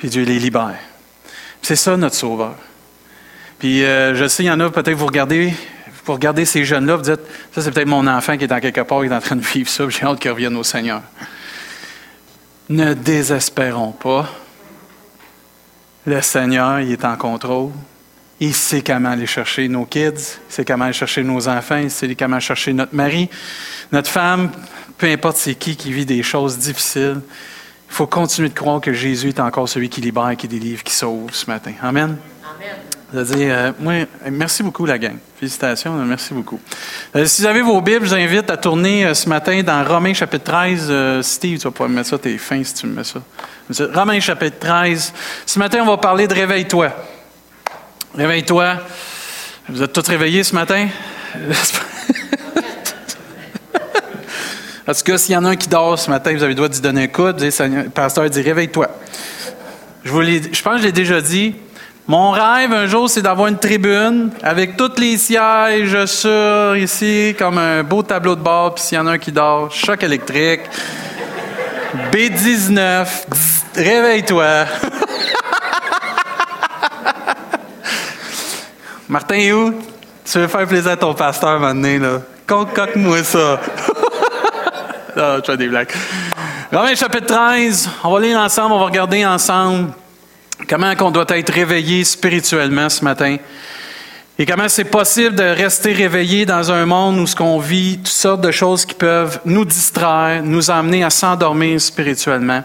puis 0.00 0.08
Dieu 0.08 0.24
les 0.24 0.38
libère. 0.38 0.78
C'est 1.60 1.76
ça 1.76 1.94
notre 1.94 2.16
sauveur. 2.16 2.54
Puis 3.58 3.84
euh, 3.84 4.14
je 4.14 4.26
sais, 4.26 4.42
il 4.42 4.46
y 4.46 4.50
en 4.50 4.58
a 4.58 4.70
peut-être 4.70 4.96
vous 4.96 5.04
regardez, 5.04 5.52
vous 6.06 6.14
regardez 6.14 6.46
ces 6.46 6.64
jeunes-là, 6.64 6.96
vous 6.96 7.02
dites, 7.02 7.20
ça 7.52 7.60
c'est 7.60 7.70
peut-être 7.70 7.86
mon 7.86 8.06
enfant 8.06 8.38
qui 8.38 8.44
est 8.44 8.52
en 8.52 8.60
quelque 8.60 8.80
part, 8.80 9.02
qui 9.02 9.08
est 9.08 9.14
en 9.14 9.20
train 9.20 9.36
de 9.36 9.44
vivre 9.44 9.68
ça, 9.68 9.86
j'ai 9.90 10.02
hâte 10.04 10.18
qu'il 10.18 10.30
revienne 10.30 10.56
au 10.56 10.64
Seigneur. 10.64 11.02
Ne 12.70 12.94
désespérons 12.94 13.92
pas. 13.92 14.26
Le 16.06 16.22
Seigneur, 16.22 16.80
il 16.80 16.92
est 16.92 17.04
en 17.04 17.16
contrôle. 17.16 17.72
Il 18.40 18.54
sait 18.54 18.80
comment 18.80 19.10
aller 19.10 19.26
chercher 19.26 19.68
nos 19.68 19.84
kids, 19.84 20.12
il 20.16 20.22
sait 20.48 20.64
comment 20.64 20.86
aller 20.86 20.94
chercher 20.94 21.22
nos 21.22 21.46
enfants, 21.46 21.76
il 21.76 21.90
sait 21.90 22.14
comment 22.14 22.36
aller 22.36 22.44
chercher 22.44 22.72
notre 22.72 22.94
mari, 22.94 23.28
notre 23.92 24.08
femme, 24.08 24.50
peu 24.96 25.08
importe 25.08 25.36
c'est 25.36 25.56
qui 25.56 25.76
qui 25.76 25.92
vit 25.92 26.06
des 26.06 26.22
choses 26.22 26.56
difficiles. 26.56 27.20
Il 27.90 27.96
faut 27.96 28.06
continuer 28.06 28.48
de 28.48 28.54
croire 28.54 28.80
que 28.80 28.92
Jésus 28.92 29.28
est 29.28 29.40
encore 29.40 29.68
celui 29.68 29.88
qui 29.88 30.00
libère, 30.00 30.36
qui 30.38 30.46
délivre, 30.46 30.82
qui 30.84 30.94
sauve 30.94 31.32
ce 31.32 31.46
matin. 31.50 31.72
Amen. 31.82 32.16
Amen. 33.12 33.24
dire, 33.24 33.52
euh, 33.52 33.72
moi, 33.80 34.06
merci 34.30 34.62
beaucoup, 34.62 34.86
la 34.86 34.96
gang. 34.96 35.16
Félicitations, 35.36 35.92
merci 36.04 36.32
beaucoup. 36.32 36.60
Euh, 37.16 37.26
si 37.26 37.42
vous 37.42 37.48
avez 37.48 37.62
vos 37.62 37.80
Bibles, 37.80 38.06
je 38.06 38.10
vous 38.10 38.14
invite 38.14 38.48
à 38.48 38.56
tourner 38.56 39.06
euh, 39.06 39.14
ce 39.14 39.28
matin 39.28 39.60
dans 39.64 39.84
Romains 39.84 40.14
chapitre 40.14 40.44
13. 40.44 41.22
Steve, 41.22 41.58
tu 41.58 41.64
vas 41.64 41.72
pouvoir 41.72 41.88
me 41.88 41.96
mettre 41.96 42.10
ça, 42.10 42.18
t'es 42.18 42.38
fin 42.38 42.62
si 42.62 42.74
tu 42.74 42.86
me 42.86 42.94
mets 42.94 43.04
ça. 43.04 43.20
Romains 43.92 44.20
chapitre 44.20 44.58
13. 44.60 45.12
Ce 45.44 45.58
matin, 45.58 45.80
on 45.82 45.86
va 45.86 45.96
parler 45.96 46.28
de 46.28 46.34
réveille-toi. 46.34 46.92
Réveille-toi. 48.14 48.76
Vous 49.68 49.82
êtes 49.82 49.92
tous 49.92 50.08
réveillés 50.08 50.44
ce 50.44 50.54
matin? 50.54 50.88
Parce 54.90 55.04
que 55.04 55.16
s'il 55.16 55.36
y 55.36 55.36
en 55.36 55.44
a 55.44 55.50
un 55.50 55.54
qui 55.54 55.68
dort 55.68 55.96
ce 55.96 56.10
matin, 56.10 56.32
vous 56.34 56.42
avez 56.42 56.48
le 56.48 56.56
droit 56.56 56.68
d'y 56.68 56.80
donner 56.80 57.04
un 57.04 57.06
coup. 57.06 57.26
Le 57.26 57.88
pasteur 57.90 58.28
dit 58.28 58.42
Réveille-toi. 58.42 58.88
Je, 60.02 60.10
je 60.10 60.62
pense 60.62 60.74
que 60.74 60.80
je 60.80 60.86
l'ai 60.86 60.90
déjà 60.90 61.20
dit. 61.20 61.54
Mon 62.08 62.32
rêve 62.32 62.72
un 62.72 62.88
jour, 62.88 63.08
c'est 63.08 63.22
d'avoir 63.22 63.46
une 63.46 63.58
tribune 63.58 64.30
avec 64.42 64.76
tous 64.76 64.98
les 64.98 65.16
sièges 65.16 66.06
sur 66.06 66.76
ici, 66.76 67.36
comme 67.38 67.58
un 67.58 67.84
beau 67.84 68.02
tableau 68.02 68.34
de 68.34 68.40
bord. 68.40 68.74
Puis 68.74 68.82
s'il 68.82 68.98
y 68.98 69.00
en 69.00 69.06
a 69.06 69.12
un 69.12 69.18
qui 69.18 69.30
dort, 69.30 69.70
choc 69.70 70.02
électrique. 70.02 70.62
B19, 72.10 73.06
réveille-toi. 73.76 74.44
Martin, 79.08 79.52
où? 79.52 79.72
Tu 80.24 80.36
veux 80.40 80.48
faire 80.48 80.66
plaisir 80.66 80.90
à 80.90 80.96
ton 80.96 81.14
pasteur 81.14 81.60
maintenant, 81.60 81.96
là? 82.00 82.22
Concocte-moi 82.44 83.22
ça. 83.22 83.60
ah, 85.16 85.38
tu 85.42 85.50
fais 85.50 85.56
des 85.56 85.68
blagues. 85.68 85.92
Romains 86.72 86.94
chapitre 86.94 87.26
13, 87.26 87.88
on 88.04 88.12
va 88.12 88.20
lire 88.20 88.38
ensemble, 88.38 88.74
on 88.74 88.78
va 88.78 88.84
regarder 88.84 89.24
ensemble 89.26 89.92
comment 90.68 90.92
on 91.00 91.10
doit 91.10 91.26
être 91.30 91.52
réveillé 91.52 92.04
spirituellement 92.04 92.88
ce 92.88 93.04
matin. 93.04 93.36
Et 94.38 94.46
comment 94.46 94.68
c'est 94.68 94.84
possible 94.84 95.34
de 95.34 95.42
rester 95.42 95.92
réveillé 95.92 96.46
dans 96.46 96.72
un 96.72 96.86
monde 96.86 97.18
où 97.18 97.26
ce 97.26 97.36
qu'on 97.36 97.58
vit 97.58 97.98
toutes 97.98 98.08
sortes 98.08 98.40
de 98.40 98.50
choses 98.50 98.86
qui 98.86 98.94
peuvent 98.94 99.40
nous 99.44 99.64
distraire, 99.64 100.42
nous 100.42 100.70
amener 100.70 101.04
à 101.04 101.10
s'endormir 101.10 101.80
spirituellement. 101.80 102.62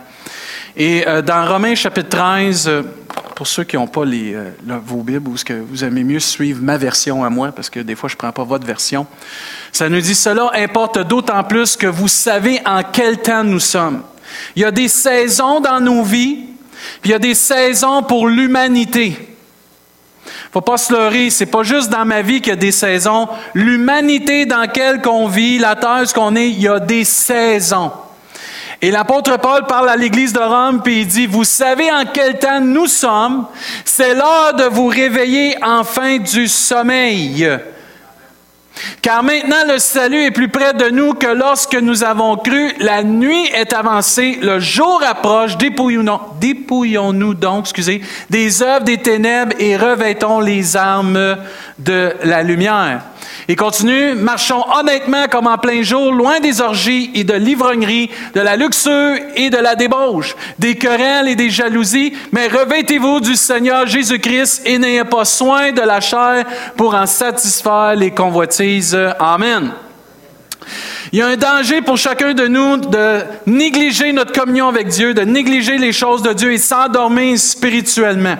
Et 0.77 1.05
euh, 1.07 1.21
dans 1.21 1.45
Romains 1.45 1.75
chapitre 1.75 2.09
13, 2.09 2.71
pour 3.35 3.47
ceux 3.47 3.65
qui 3.65 3.75
n'ont 3.75 3.87
pas 3.87 4.05
les, 4.05 4.33
euh, 4.33 4.49
vos 4.85 5.03
Bibles 5.03 5.29
ou 5.29 5.37
ce 5.37 5.43
que 5.43 5.53
vous 5.53 5.83
aimez 5.83 6.05
mieux 6.05 6.21
suivre 6.21 6.61
ma 6.61 6.77
version 6.77 7.23
à 7.23 7.29
moi, 7.29 7.51
parce 7.51 7.69
que 7.69 7.81
des 7.81 7.95
fois 7.95 8.07
je 8.07 8.15
ne 8.15 8.17
prends 8.17 8.31
pas 8.31 8.45
votre 8.45 8.65
version, 8.65 9.05
ça 9.71 9.89
nous 9.89 9.99
dit 9.99 10.15
cela 10.15 10.49
importe 10.53 10.99
d'autant 10.99 11.43
plus 11.43 11.75
que 11.75 11.87
vous 11.87 12.07
savez 12.07 12.61
en 12.65 12.81
quel 12.83 13.21
temps 13.21 13.43
nous 13.43 13.59
sommes. 13.59 14.01
Il 14.55 14.61
y 14.61 14.65
a 14.65 14.71
des 14.71 14.87
saisons 14.87 15.59
dans 15.59 15.81
nos 15.81 16.01
vies, 16.01 16.45
puis 17.01 17.09
il 17.09 17.11
y 17.11 17.15
a 17.15 17.19
des 17.19 17.35
saisons 17.35 18.03
pour 18.03 18.27
l'humanité. 18.27 19.35
Faut 20.51 20.61
pas 20.61 20.77
se 20.77 20.93
leurrer, 20.93 21.29
c'est 21.29 21.45
pas 21.45 21.63
juste 21.63 21.89
dans 21.89 22.05
ma 22.05 22.21
vie 22.21 22.39
qu'il 22.39 22.51
y 22.51 22.53
a 22.53 22.55
des 22.55 22.71
saisons. 22.71 23.27
L'humanité 23.53 24.45
dans 24.45 24.59
laquelle 24.59 25.01
on 25.05 25.27
vit, 25.27 25.59
la 25.59 25.75
terre, 25.75 26.03
ce 26.07 26.13
qu'on 26.13 26.35
est, 26.37 26.47
il 26.47 26.61
y 26.61 26.67
a 26.69 26.79
des 26.79 27.03
saisons. 27.03 27.91
Et 28.81 28.91
l'apôtre 28.91 29.37
Paul 29.37 29.65
parle 29.67 29.89
à 29.89 29.95
l'église 29.95 30.33
de 30.33 30.39
Rome, 30.39 30.81
puis 30.83 31.01
il 31.01 31.07
dit, 31.07 31.27
vous 31.27 31.43
savez 31.43 31.91
en 31.91 32.03
quel 32.11 32.37
temps 32.39 32.59
nous 32.59 32.87
sommes, 32.87 33.47
c'est 33.83 34.13
l'heure 34.13 34.53
de 34.57 34.65
vous 34.65 34.87
réveiller 34.87 35.55
enfin 35.63 36.17
du 36.17 36.47
sommeil. 36.47 37.49
Car 39.01 39.23
maintenant 39.23 39.65
le 39.67 39.79
salut 39.79 40.23
est 40.23 40.31
plus 40.31 40.49
près 40.49 40.73
de 40.73 40.89
nous 40.89 41.13
que 41.13 41.27
lorsque 41.27 41.75
nous 41.75 42.03
avons 42.03 42.35
cru. 42.35 42.73
La 42.79 43.03
nuit 43.03 43.47
est 43.53 43.73
avancée, 43.73 44.39
le 44.41 44.59
jour 44.59 45.01
approche. 45.07 45.57
Dépouillons-nous 45.57 47.33
donc, 47.35 47.65
excusez, 47.65 48.01
des 48.29 48.61
œuvres 48.61 48.83
des 48.83 48.97
ténèbres 48.97 49.55
et 49.59 49.77
revêtons 49.77 50.39
les 50.39 50.75
armes 50.75 51.37
de 51.79 52.13
la 52.23 52.43
lumière. 52.43 53.01
Il 53.47 53.55
continue, 53.55 54.15
marchons 54.15 54.63
honnêtement 54.75 55.27
comme 55.29 55.45
en 55.45 55.57
plein 55.57 55.83
jour, 55.83 56.11
loin 56.11 56.39
des 56.39 56.61
orgies 56.61 57.11
et 57.13 57.23
de 57.23 57.33
l'ivrognerie, 57.33 58.09
de 58.33 58.41
la 58.41 58.55
luxure 58.55 59.17
et 59.35 59.51
de 59.51 59.57
la 59.57 59.75
débauche, 59.75 60.35
des 60.57 60.75
querelles 60.75 61.27
et 61.27 61.35
des 61.35 61.51
jalousies, 61.51 62.13
mais 62.31 62.47
revêtez-vous 62.47 63.19
du 63.19 63.35
Seigneur 63.35 63.85
Jésus-Christ 63.85 64.63
et 64.65 64.79
n'ayez 64.79 65.03
pas 65.03 65.25
soin 65.25 65.71
de 65.71 65.81
la 65.81 66.01
chair 66.01 66.45
pour 66.75 66.95
en 66.95 67.05
satisfaire 67.05 67.93
les 67.95 68.11
convoitises. 68.11 68.97
Amen. 69.19 69.71
Il 71.11 71.19
y 71.19 71.21
a 71.21 71.27
un 71.27 71.37
danger 71.37 71.83
pour 71.83 71.97
chacun 71.97 72.33
de 72.33 72.47
nous 72.47 72.77
de 72.77 73.21
négliger 73.45 74.11
notre 74.11 74.33
communion 74.33 74.67
avec 74.67 74.87
Dieu, 74.87 75.13
de 75.13 75.21
négliger 75.21 75.77
les 75.77 75.93
choses 75.93 76.23
de 76.23 76.33
Dieu 76.33 76.51
et 76.51 76.57
s'endormir 76.57 77.37
spirituellement. 77.37 78.37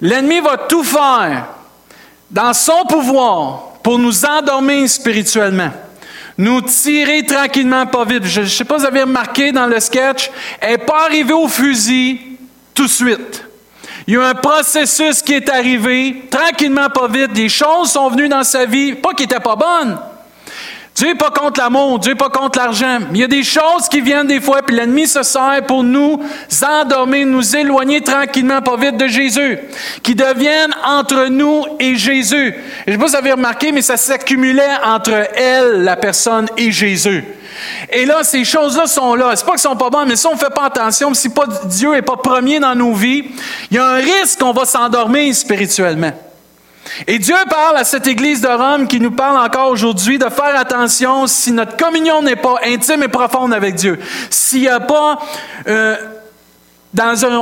L'ennemi 0.00 0.38
va 0.38 0.56
tout 0.56 0.84
faire 0.84 1.46
dans 2.30 2.54
son 2.54 2.84
pouvoir 2.88 3.67
pour 3.88 3.98
nous 3.98 4.26
endormir 4.26 4.86
spirituellement. 4.86 5.70
Nous 6.36 6.60
tirer 6.60 7.24
tranquillement, 7.24 7.86
pas 7.86 8.04
vite. 8.04 8.24
Je 8.24 8.42
ne 8.42 8.46
sais 8.46 8.64
pas 8.64 8.74
si 8.74 8.82
vous 8.82 8.86
avez 8.86 9.00
remarqué 9.00 9.50
dans 9.50 9.66
le 9.66 9.80
sketch, 9.80 10.30
elle 10.60 10.72
n'est 10.72 10.84
pas 10.84 11.06
arrivée 11.06 11.32
au 11.32 11.48
fusil 11.48 12.20
tout 12.74 12.82
de 12.82 12.90
suite. 12.90 13.46
Il 14.06 14.12
y 14.12 14.16
a 14.18 14.26
un 14.26 14.34
processus 14.34 15.22
qui 15.22 15.32
est 15.32 15.48
arrivé, 15.48 16.24
tranquillement, 16.30 16.90
pas 16.90 17.08
vite. 17.08 17.32
Des 17.32 17.48
choses 17.48 17.92
sont 17.92 18.10
venues 18.10 18.28
dans 18.28 18.44
sa 18.44 18.66
vie, 18.66 18.92
pas 18.92 19.14
qui 19.14 19.22
n'étaient 19.22 19.40
pas 19.40 19.56
bonnes, 19.56 19.98
Dieu 20.98 21.06
n'est 21.06 21.14
pas 21.14 21.30
contre 21.30 21.60
l'amour, 21.60 22.00
Dieu 22.00 22.10
n'est 22.10 22.18
pas 22.18 22.28
contre 22.28 22.58
l'argent. 22.58 22.98
Il 23.12 23.18
y 23.18 23.22
a 23.22 23.28
des 23.28 23.44
choses 23.44 23.88
qui 23.88 24.00
viennent 24.00 24.26
des 24.26 24.40
fois, 24.40 24.62
puis 24.62 24.74
l'ennemi 24.74 25.06
se 25.06 25.22
sert 25.22 25.62
pour 25.64 25.84
nous 25.84 26.20
endormir, 26.60 27.24
nous 27.24 27.54
éloigner 27.54 28.00
tranquillement, 28.00 28.60
pas 28.62 28.76
vite 28.76 28.96
de 28.96 29.06
Jésus, 29.06 29.60
qui 30.02 30.16
deviennent 30.16 30.74
entre 30.84 31.26
nous 31.26 31.64
et 31.78 31.94
Jésus. 31.94 32.52
je 32.84 32.90
ne 32.90 32.96
sais 32.96 32.98
pas 32.98 33.06
si 33.06 33.12
vous 33.12 33.16
avez 33.16 33.30
remarqué, 33.30 33.70
mais 33.70 33.80
ça 33.80 33.96
s'accumulait 33.96 34.74
entre 34.84 35.12
elle, 35.36 35.84
la 35.84 35.94
personne, 35.94 36.48
et 36.56 36.72
Jésus. 36.72 37.22
Et 37.92 38.04
là, 38.04 38.24
ces 38.24 38.44
choses-là 38.44 38.88
sont 38.88 39.14
là. 39.14 39.36
C'est 39.36 39.44
pas 39.44 39.52
qu'elles 39.52 39.60
sont 39.60 39.76
pas 39.76 39.90
bonnes, 39.90 40.08
mais 40.08 40.16
si 40.16 40.26
on 40.26 40.34
ne 40.34 40.38
fait 40.38 40.52
pas 40.52 40.64
attention, 40.64 41.14
si 41.14 41.28
pas, 41.28 41.44
Dieu 41.66 41.92
n'est 41.92 42.02
pas 42.02 42.16
premier 42.16 42.58
dans 42.58 42.74
nos 42.74 42.94
vies, 42.94 43.22
il 43.70 43.76
y 43.76 43.78
a 43.78 43.86
un 43.86 43.98
risque 43.98 44.40
qu'on 44.40 44.52
va 44.52 44.64
s'endormir 44.64 45.32
spirituellement. 45.32 46.12
Et 47.06 47.18
Dieu 47.18 47.36
parle 47.48 47.76
à 47.76 47.84
cette 47.84 48.06
Église 48.06 48.40
de 48.40 48.48
Rome 48.48 48.86
qui 48.86 49.00
nous 49.00 49.10
parle 49.10 49.38
encore 49.38 49.70
aujourd'hui 49.70 50.18
de 50.18 50.28
faire 50.28 50.58
attention 50.58 51.26
si 51.26 51.52
notre 51.52 51.76
communion 51.76 52.22
n'est 52.22 52.36
pas 52.36 52.56
intime 52.64 53.02
et 53.02 53.08
profonde 53.08 53.52
avec 53.52 53.74
Dieu. 53.74 53.98
S'il 54.30 54.60
n'y 54.62 54.68
a 54.68 54.80
pas... 54.80 55.18
Euh, 55.66 55.96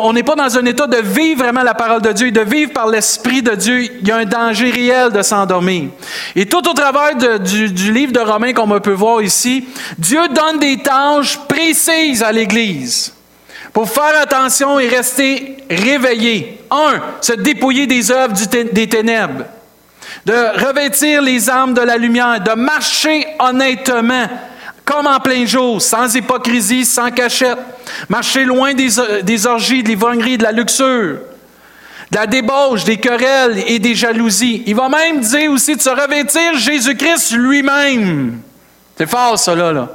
on 0.03 0.13
n'est 0.13 0.25
pas 0.25 0.35
dans 0.35 0.59
un 0.59 0.65
état 0.67 0.87
de 0.87 0.97
vivre 0.97 1.45
vraiment 1.45 1.63
la 1.63 1.75
parole 1.75 2.03
de 2.03 2.13
Dieu 2.13 2.31
de 2.31 2.41
vivre 2.41 2.73
par 2.73 2.89
l'Esprit 2.89 3.43
de 3.43 3.55
Dieu. 3.55 3.85
Il 4.01 4.07
y 4.07 4.11
a 4.11 4.17
un 4.17 4.25
danger 4.25 4.71
réel 4.71 5.13
de 5.13 5.23
s'endormir. 5.23 5.91
Et 6.35 6.47
tout 6.47 6.69
au 6.69 6.75
travers 6.75 7.15
du, 7.39 7.71
du, 7.71 7.93
livre 7.93 8.13
de 8.13 8.19
Romains 8.19 8.53
qu'on 8.53 8.69
peut 8.81 8.93
voir 8.93 9.23
ici, 9.23 9.67
Dieu 9.99 10.21
donne 10.29 10.59
des 10.59 10.79
tâches 10.79 11.39
précises 11.49 12.23
à 12.23 12.33
l'Église 12.33 13.16
pour 13.77 13.91
faire 13.91 14.19
attention 14.23 14.79
et 14.79 14.89
rester 14.89 15.59
réveillé. 15.69 16.59
Un, 16.71 16.99
se 17.21 17.35
dépouiller 17.35 17.87
des 17.87 18.11
œuvres 18.11 18.33
des 18.73 18.89
ténèbres, 18.89 19.45
de 20.25 20.67
revêtir 20.67 21.21
les 21.21 21.51
armes 21.51 21.75
de 21.75 21.83
la 21.83 21.99
lumière, 21.99 22.41
de 22.41 22.53
marcher 22.53 23.27
honnêtement, 23.39 24.29
comme 24.83 25.07
en 25.07 25.21
plein 25.21 25.45
jour, 25.45 25.83
sans 25.83 26.15
hypocrisie, 26.15 26.87
sans 26.87 27.11
cachette, 27.11 27.59
marcher 28.09 28.47
loin 28.47 28.73
des, 28.73 28.89
des 29.23 29.47
orgies, 29.47 29.83
de 29.83 29.89
l'ivrognerie, 29.89 30.39
de 30.39 30.45
la 30.45 30.53
luxure, 30.53 31.19
de 32.11 32.17
la 32.17 32.27
débauche, 32.27 32.85
des 32.85 32.97
querelles 32.97 33.63
et 33.67 33.79
des 33.79 33.95
jalousies. 33.95 34.63
Il 34.65 34.75
va 34.75 34.89
même 34.89 35.21
dire 35.21 35.51
aussi 35.53 35.77
de 35.77 35.83
se 35.83 35.91
revêtir 35.91 36.57
Jésus-Christ 36.57 37.33
lui-même. 37.33 38.41
C'est 38.97 39.07
fort, 39.07 39.39
ça, 39.39 39.55
là. 39.55 39.71
là. 39.71 39.91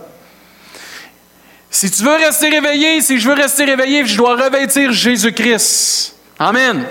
Si 1.74 1.90
tu 1.90 2.04
veux 2.04 2.16
rester 2.16 2.50
réveillé, 2.50 3.02
si 3.02 3.18
je 3.18 3.30
veux 3.30 3.34
rester 3.34 3.64
réveillé, 3.64 4.06
je 4.06 4.18
dois 4.18 4.36
revêtir 4.36 4.92
Jésus-Christ. 4.92 6.14
Amen. 6.38 6.86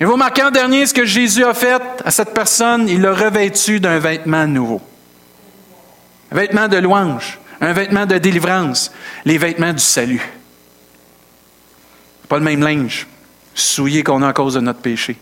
Et 0.00 0.04
vous 0.06 0.12
remarquez 0.12 0.42
en 0.42 0.50
dernier 0.50 0.86
ce 0.86 0.94
que 0.94 1.04
Jésus 1.04 1.44
a 1.44 1.52
fait 1.52 1.82
à 2.02 2.10
cette 2.10 2.32
personne, 2.32 2.88
il 2.88 3.02
l'a 3.02 3.12
revêtu 3.12 3.78
d'un 3.78 3.98
vêtement 3.98 4.46
nouveau. 4.46 4.80
Un 6.32 6.36
vêtement 6.36 6.68
de 6.68 6.78
louange, 6.78 7.38
un 7.60 7.74
vêtement 7.74 8.06
de 8.06 8.16
délivrance, 8.16 8.90
les 9.26 9.36
vêtements 9.36 9.74
du 9.74 9.82
salut. 9.82 10.22
Pas 12.30 12.38
le 12.38 12.44
même 12.44 12.62
linge 12.62 13.06
souillé 13.54 14.02
qu'on 14.02 14.22
a 14.22 14.28
à 14.28 14.32
cause 14.32 14.54
de 14.54 14.60
notre 14.60 14.80
péché 14.80 15.16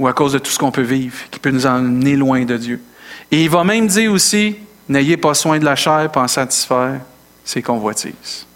ou 0.00 0.08
à 0.08 0.12
cause 0.12 0.32
de 0.32 0.38
tout 0.38 0.50
ce 0.50 0.58
qu'on 0.58 0.72
peut 0.72 0.82
vivre 0.82 1.16
qui 1.30 1.38
peut 1.38 1.50
nous 1.50 1.66
emmener 1.66 2.16
loin 2.16 2.44
de 2.44 2.56
Dieu. 2.56 2.82
Et 3.30 3.44
il 3.44 3.50
va 3.50 3.62
même 3.62 3.86
dire 3.86 4.12
aussi, 4.12 4.56
n'ayez 4.88 5.16
pas 5.16 5.34
soin 5.34 5.60
de 5.60 5.64
la 5.64 5.76
chair 5.76 6.10
pour 6.10 6.22
en 6.22 6.28
satisfaire 6.28 7.00
ses 7.48 7.62
convoitises. 7.62 8.46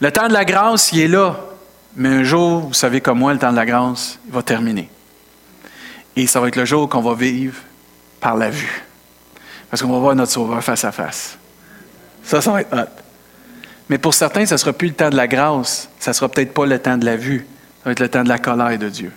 Le 0.00 0.10
temps 0.10 0.26
de 0.26 0.32
la 0.32 0.44
grâce, 0.44 0.92
il 0.92 1.00
est 1.02 1.08
là. 1.08 1.36
Mais 1.94 2.08
un 2.08 2.24
jour, 2.24 2.62
vous 2.62 2.74
savez 2.74 3.00
comme 3.00 3.20
moi, 3.20 3.32
le 3.32 3.38
temps 3.38 3.52
de 3.52 3.56
la 3.56 3.64
grâce, 3.64 4.18
il 4.26 4.32
va 4.32 4.42
terminer. 4.42 4.90
Et 6.16 6.26
ça 6.26 6.40
va 6.40 6.48
être 6.48 6.56
le 6.56 6.64
jour 6.64 6.88
qu'on 6.88 7.00
va 7.00 7.14
vivre 7.14 7.54
par 8.20 8.36
la 8.36 8.50
vue. 8.50 8.82
Parce 9.70 9.80
qu'on 9.82 9.92
va 9.92 10.00
voir 10.00 10.16
notre 10.16 10.32
Sauveur 10.32 10.64
face 10.64 10.84
à 10.84 10.90
face. 10.90 11.38
Ça, 12.24 12.40
ça 12.40 12.50
va 12.50 12.62
être 12.62 12.76
hot. 12.76 12.90
Mais 13.88 13.98
pour 13.98 14.14
certains, 14.14 14.46
ça 14.46 14.56
ne 14.56 14.58
sera 14.58 14.72
plus 14.72 14.88
le 14.88 14.94
temps 14.94 15.10
de 15.10 15.16
la 15.16 15.28
grâce. 15.28 15.88
Ça 16.00 16.10
ne 16.10 16.14
sera 16.14 16.28
peut-être 16.28 16.54
pas 16.54 16.66
le 16.66 16.80
temps 16.80 16.98
de 16.98 17.04
la 17.04 17.16
vue. 17.16 17.46
Ça 17.78 17.82
va 17.84 17.92
être 17.92 18.00
le 18.00 18.08
temps 18.08 18.24
de 18.24 18.28
la 18.28 18.38
colère 18.38 18.76
de 18.76 18.88
Dieu. 18.88 19.12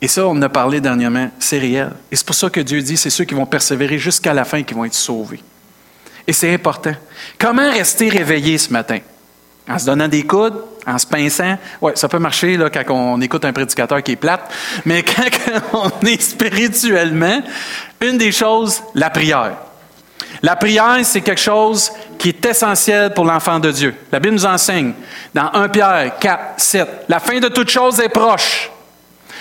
Et 0.00 0.08
ça, 0.08 0.26
on 0.26 0.30
en 0.30 0.42
a 0.42 0.48
parlé 0.48 0.80
dernièrement, 0.80 1.30
c'est 1.38 1.58
réel. 1.58 1.92
Et 2.10 2.16
c'est 2.16 2.24
pour 2.24 2.34
ça 2.34 2.48
que 2.48 2.60
Dieu 2.60 2.80
dit, 2.80 2.96
c'est 2.96 3.10
ceux 3.10 3.24
qui 3.24 3.34
vont 3.34 3.46
persévérer 3.46 3.98
jusqu'à 3.98 4.32
la 4.32 4.46
fin 4.46 4.62
qui 4.62 4.72
vont 4.72 4.86
être 4.86 4.94
sauvés. 4.94 5.42
Et 6.26 6.32
c'est 6.32 6.52
important. 6.52 6.92
Comment 7.38 7.70
rester 7.70 8.08
réveillé 8.08 8.58
ce 8.58 8.72
matin? 8.72 8.98
En 9.68 9.78
se 9.78 9.86
donnant 9.86 10.08
des 10.08 10.24
coudes, 10.24 10.62
en 10.86 10.98
se 10.98 11.06
pinçant. 11.06 11.58
Oui, 11.80 11.92
ça 11.94 12.08
peut 12.08 12.18
marcher 12.18 12.56
là, 12.56 12.70
quand 12.70 12.84
on 12.90 13.20
écoute 13.20 13.44
un 13.44 13.52
prédicateur 13.52 14.02
qui 14.02 14.12
est 14.12 14.16
plate, 14.16 14.52
mais 14.84 15.02
quand 15.72 15.90
on 16.02 16.06
est 16.06 16.20
spirituellement, 16.20 17.42
une 18.00 18.18
des 18.18 18.32
choses, 18.32 18.82
la 18.94 19.10
prière. 19.10 19.56
La 20.42 20.54
prière, 20.54 20.98
c'est 21.02 21.20
quelque 21.20 21.40
chose 21.40 21.90
qui 22.18 22.28
est 22.28 22.46
essentiel 22.46 23.12
pour 23.14 23.24
l'enfant 23.24 23.58
de 23.58 23.70
Dieu. 23.70 23.94
La 24.12 24.20
Bible 24.20 24.34
nous 24.34 24.46
enseigne 24.46 24.92
dans 25.34 25.52
1 25.52 25.68
Pierre 25.68 26.18
4, 26.18 26.40
7, 26.56 26.88
la 27.08 27.20
fin 27.20 27.38
de 27.38 27.48
toute 27.48 27.70
chose 27.70 27.98
est 28.00 28.08
proche. 28.08 28.70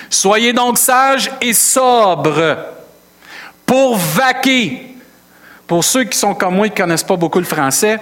Soyez 0.09 0.53
donc 0.53 0.77
sages 0.77 1.31
et 1.41 1.53
sobres 1.53 2.57
pour 3.65 3.97
vaquer. 3.97 4.94
Pour 5.67 5.83
ceux 5.83 6.03
qui 6.03 6.17
sont 6.17 6.35
comme 6.35 6.55
moi 6.55 6.67
et 6.67 6.69
qui 6.69 6.81
ne 6.81 6.85
connaissent 6.85 7.03
pas 7.03 7.15
beaucoup 7.15 7.39
le 7.39 7.45
français, 7.45 7.99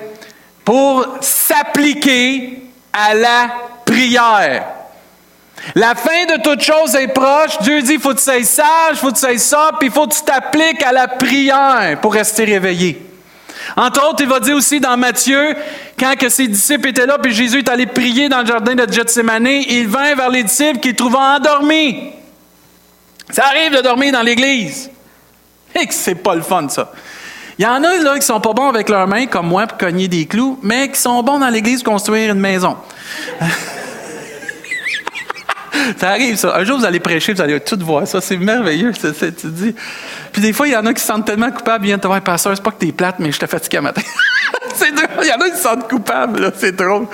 pour 0.65 1.05
s'appliquer 1.21 2.61
à 2.91 3.13
la 3.13 3.51
prière. 3.85 4.65
La 5.75 5.95
fin 5.95 6.25
de 6.25 6.41
toute 6.41 6.61
chose 6.61 6.93
est 6.95 7.07
proche. 7.07 7.57
Dieu 7.61 7.81
dit, 7.81 7.97
faut 7.97 8.09
que 8.09 8.17
tu 8.17 8.23
sois 8.23 8.43
sage, 8.43 8.97
faut 8.97 9.09
que 9.09 9.13
tu 9.13 9.19
sois 9.19 9.37
ça, 9.37 9.71
puis 9.79 9.87
il 9.87 9.93
faut 9.93 10.07
que 10.07 10.13
tu 10.13 10.23
t'appliques 10.23 10.83
à 10.83 10.91
la 10.91 11.07
prière 11.07 11.99
pour 12.01 12.13
rester 12.13 12.43
réveillé. 12.43 13.01
Entre 13.77 14.07
autres, 14.07 14.21
il 14.21 14.27
va 14.27 14.39
dire 14.39 14.57
aussi 14.57 14.79
dans 14.79 14.97
Matthieu, 14.97 15.55
quand 15.97 16.15
que 16.17 16.27
ses 16.27 16.47
disciples 16.47 16.89
étaient 16.89 17.05
là, 17.05 17.17
puis 17.17 17.33
Jésus 17.33 17.59
est 17.59 17.69
allé 17.69 17.85
prier 17.85 18.27
dans 18.27 18.41
le 18.41 18.45
jardin 18.45 18.75
de 18.75 18.91
Gethsemane, 18.91 19.47
il 19.47 19.87
vint 19.87 20.15
vers 20.15 20.29
les 20.29 20.43
disciples 20.43 20.79
qu'il 20.79 20.95
trouvait 20.95 21.17
endormis. 21.17 22.11
Ça 23.29 23.45
arrive 23.45 23.75
de 23.75 23.81
dormir 23.81 24.11
dans 24.11 24.21
l'église. 24.21 24.91
Et 25.79 25.87
que 25.87 25.93
c'est 25.93 26.15
pas 26.15 26.35
le 26.35 26.41
fun, 26.41 26.67
ça. 26.69 26.91
Il 27.59 27.63
y 27.63 27.67
en 27.67 27.83
a 27.83 27.97
là 27.97 28.15
qui 28.15 28.25
sont 28.25 28.39
pas 28.39 28.53
bons 28.53 28.69
avec 28.69 28.89
leurs 28.89 29.07
mains, 29.07 29.27
comme 29.27 29.47
moi, 29.47 29.67
pour 29.67 29.77
cogner 29.77 30.07
des 30.07 30.25
clous, 30.25 30.57
mais 30.63 30.89
qui 30.89 30.99
sont 30.99 31.21
bons 31.21 31.39
dans 31.39 31.49
l'église 31.49 31.83
pour 31.83 31.93
construire 31.93 32.31
une 32.33 32.39
maison. 32.39 32.77
ça 35.97 36.09
arrive, 36.09 36.35
ça. 36.35 36.55
Un 36.55 36.63
jour, 36.63 36.79
vous 36.79 36.85
allez 36.85 36.99
prêcher, 36.99 37.33
vous 37.33 37.41
allez 37.41 37.59
tout 37.59 37.77
voir 37.81 38.07
ça. 38.07 38.21
C'est 38.21 38.37
merveilleux, 38.37 38.91
tu 38.91 39.49
dis. 39.49 39.75
Puis 40.31 40.41
des 40.41 40.51
fois, 40.51 40.67
il 40.67 40.73
y 40.73 40.77
en 40.77 40.85
a 40.85 40.93
qui 40.93 41.01
se 41.01 41.07
sentent 41.07 41.25
tellement 41.25 41.51
coupables, 41.51 41.85
ils 41.85 41.89
viennent 41.89 41.99
te 41.99 42.07
voir, 42.07 42.21
pasteur, 42.21 42.53
c'est 42.55 42.63
pas 42.63 42.71
que 42.71 42.85
t'es 42.85 42.91
plate, 42.91 43.19
mais 43.19 43.31
je 43.31 43.39
te 43.39 43.45
fatigué 43.45 43.77
à 43.77 43.81
matin. 43.81 44.01
c'est 44.75 44.91
drôle. 44.91 45.07
Il 45.21 45.27
y 45.27 45.33
en 45.33 45.39
a 45.39 45.49
qui 45.49 45.57
se 45.57 45.61
sentent 45.61 45.87
coupables, 45.87 46.41
là. 46.41 46.51
C'est 46.57 46.75
drôle. 46.75 47.05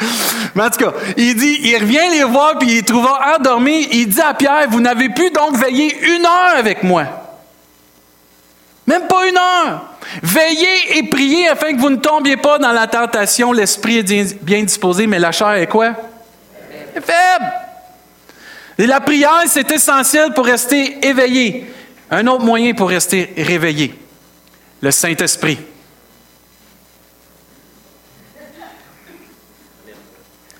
Mais 0.56 0.64
en 0.64 0.70
tout 0.70 0.86
cas, 0.86 0.94
il 1.18 1.36
dit, 1.36 1.60
il 1.64 1.78
revient 1.78 2.10
les 2.12 2.24
voir, 2.24 2.58
puis 2.58 2.78
il 2.78 2.84
trouve 2.84 3.08
endormi. 3.36 3.90
Il 3.92 4.08
dit 4.08 4.22
à 4.22 4.34
Pierre, 4.34 4.68
vous 4.70 4.80
n'avez 4.80 5.10
pu 5.10 5.32
donc 5.32 5.58
veiller 5.58 5.94
une 6.02 6.26
heure 6.26 6.58
avec 6.58 6.84
moi. 6.84 7.19
Même 8.90 9.06
pas 9.06 9.28
une 9.28 9.38
heure. 9.38 9.86
Veillez 10.24 10.98
et 10.98 11.04
priez 11.04 11.48
afin 11.48 11.76
que 11.76 11.80
vous 11.80 11.92
ne 11.92 11.98
tombiez 11.98 12.38
pas 12.38 12.58
dans 12.58 12.72
la 12.72 12.88
tentation. 12.88 13.52
L'esprit 13.52 14.00
est 14.00 14.44
bien 14.44 14.64
disposé, 14.64 15.06
mais 15.06 15.20
la 15.20 15.32
chair 15.32 15.52
est 15.52 15.68
quoi? 15.68 15.90
Est 16.96 17.00
faible. 17.00 17.54
Et 18.80 18.88
la 18.88 19.00
prière, 19.00 19.44
c'est 19.46 19.70
essentiel 19.72 20.34
pour 20.34 20.44
rester 20.44 21.06
éveillé. 21.06 21.72
Un 22.10 22.26
autre 22.26 22.44
moyen 22.44 22.74
pour 22.74 22.90
rester 22.90 23.32
réveillé, 23.38 23.94
le 24.82 24.90
Saint-Esprit. 24.90 25.60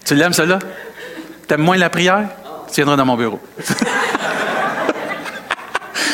Tu 0.06 0.14
l'aimes, 0.14 0.34
cela? 0.34 0.60
T'aimes 1.48 1.62
moins 1.62 1.78
la 1.78 1.90
prière? 1.90 2.30
Tu 2.68 2.76
viendras 2.76 2.96
dans 2.96 3.06
mon 3.06 3.18
bureau. 3.18 3.40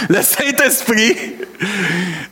le 0.09 0.21
Saint-Esprit. 0.21 1.15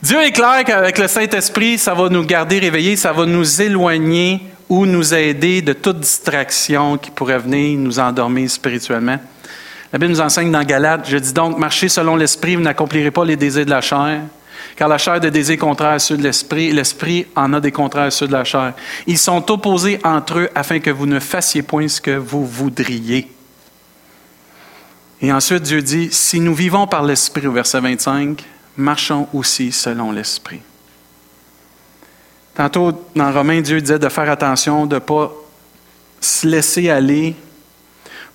Dieu 0.02 0.22
est 0.22 0.32
clair 0.32 0.64
qu'avec 0.64 0.98
le 0.98 1.08
Saint-Esprit, 1.08 1.78
ça 1.78 1.94
va 1.94 2.08
nous 2.08 2.24
garder 2.24 2.58
réveillés, 2.58 2.96
ça 2.96 3.12
va 3.12 3.26
nous 3.26 3.62
éloigner 3.62 4.40
ou 4.68 4.86
nous 4.86 5.14
aider 5.14 5.62
de 5.62 5.72
toute 5.72 6.00
distraction 6.00 6.98
qui 6.98 7.10
pourrait 7.10 7.38
venir 7.38 7.78
nous 7.78 7.98
endormir 7.98 8.50
spirituellement. 8.50 9.18
La 9.92 9.98
Bible 9.98 10.12
nous 10.12 10.20
enseigne 10.20 10.50
dans 10.50 10.64
Galates, 10.64 11.08
je 11.08 11.16
dis 11.18 11.32
donc, 11.32 11.58
marchez 11.58 11.88
selon 11.88 12.16
l'Esprit, 12.16 12.56
vous 12.56 12.62
n'accomplirez 12.62 13.10
pas 13.10 13.24
les 13.24 13.36
désirs 13.36 13.64
de 13.64 13.70
la 13.70 13.80
chair, 13.80 14.22
car 14.76 14.88
la 14.88 14.98
chair 14.98 15.14
a 15.14 15.20
des 15.20 15.30
désirs 15.30 15.58
contraires 15.58 15.92
à 15.92 15.98
ceux 15.98 16.16
de 16.16 16.22
l'Esprit, 16.22 16.66
et 16.66 16.72
l'Esprit 16.72 17.26
en 17.36 17.52
a 17.52 17.60
des 17.60 17.70
contraires 17.70 18.06
à 18.06 18.10
ceux 18.10 18.26
de 18.26 18.32
la 18.32 18.44
chair. 18.44 18.72
Ils 19.06 19.18
sont 19.18 19.50
opposés 19.52 20.00
entre 20.02 20.40
eux 20.40 20.48
afin 20.54 20.80
que 20.80 20.90
vous 20.90 21.06
ne 21.06 21.20
fassiez 21.20 21.62
point 21.62 21.86
ce 21.86 22.00
que 22.00 22.16
vous 22.16 22.44
voudriez. 22.44 23.33
Et 25.20 25.32
ensuite, 25.32 25.62
Dieu 25.62 25.80
dit, 25.82 26.08
si 26.10 26.40
nous 26.40 26.54
vivons 26.54 26.86
par 26.86 27.02
l'Esprit, 27.02 27.46
au 27.46 27.52
verset 27.52 27.80
25, 27.80 28.44
marchons 28.76 29.28
aussi 29.32 29.72
selon 29.72 30.12
l'Esprit. 30.12 30.60
Tantôt, 32.54 32.92
dans 33.14 33.32
Romains, 33.32 33.60
Dieu 33.60 33.80
disait 33.80 33.98
de 33.98 34.08
faire 34.08 34.30
attention, 34.30 34.86
de 34.86 34.96
ne 34.96 35.00
pas 35.00 35.32
se 36.20 36.46
laisser 36.46 36.90
aller 36.90 37.34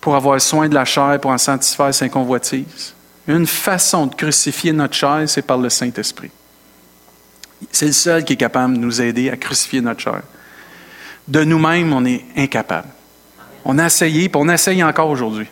pour 0.02 0.16
avoir 0.16 0.40
soin 0.42 0.68
de 0.68 0.74
la 0.74 0.86
chair, 0.86 1.20
pour 1.22 1.32
en 1.32 1.38
satisfaire 1.38 1.94
ses 1.94 2.10
convoitises. 2.10 2.94
Une 3.28 3.48
façon 3.48 4.08
de 4.08 4.16
crucifier 4.16 4.74
notre 4.74 4.96
chair, 4.96 5.24
c'est 5.28 5.42
par 5.42 5.58
le 5.58 5.70
Saint-Esprit. 5.70 6.32
C'est 7.72 7.88
le 7.88 7.92
seul 7.92 8.24
qui 8.24 8.34
est 8.34 8.38
capable 8.38 8.76
de 8.76 8.80
nous 8.80 9.02
aider 9.02 9.30
à 9.30 9.38
crucifier 9.38 9.82
notre 9.82 10.02
chair. 10.02 10.22
De 11.28 11.44
nous-mêmes, 11.44 11.94
on 11.94 12.06
est 12.06 12.26
incapable. 12.36 12.88
On 13.66 13.78
a 13.78 13.86
essayé, 13.86 14.30
puis 14.30 14.42
on 14.42 14.50
essaye 14.50 14.84
encore 14.84 15.10
aujourd'hui 15.10 15.48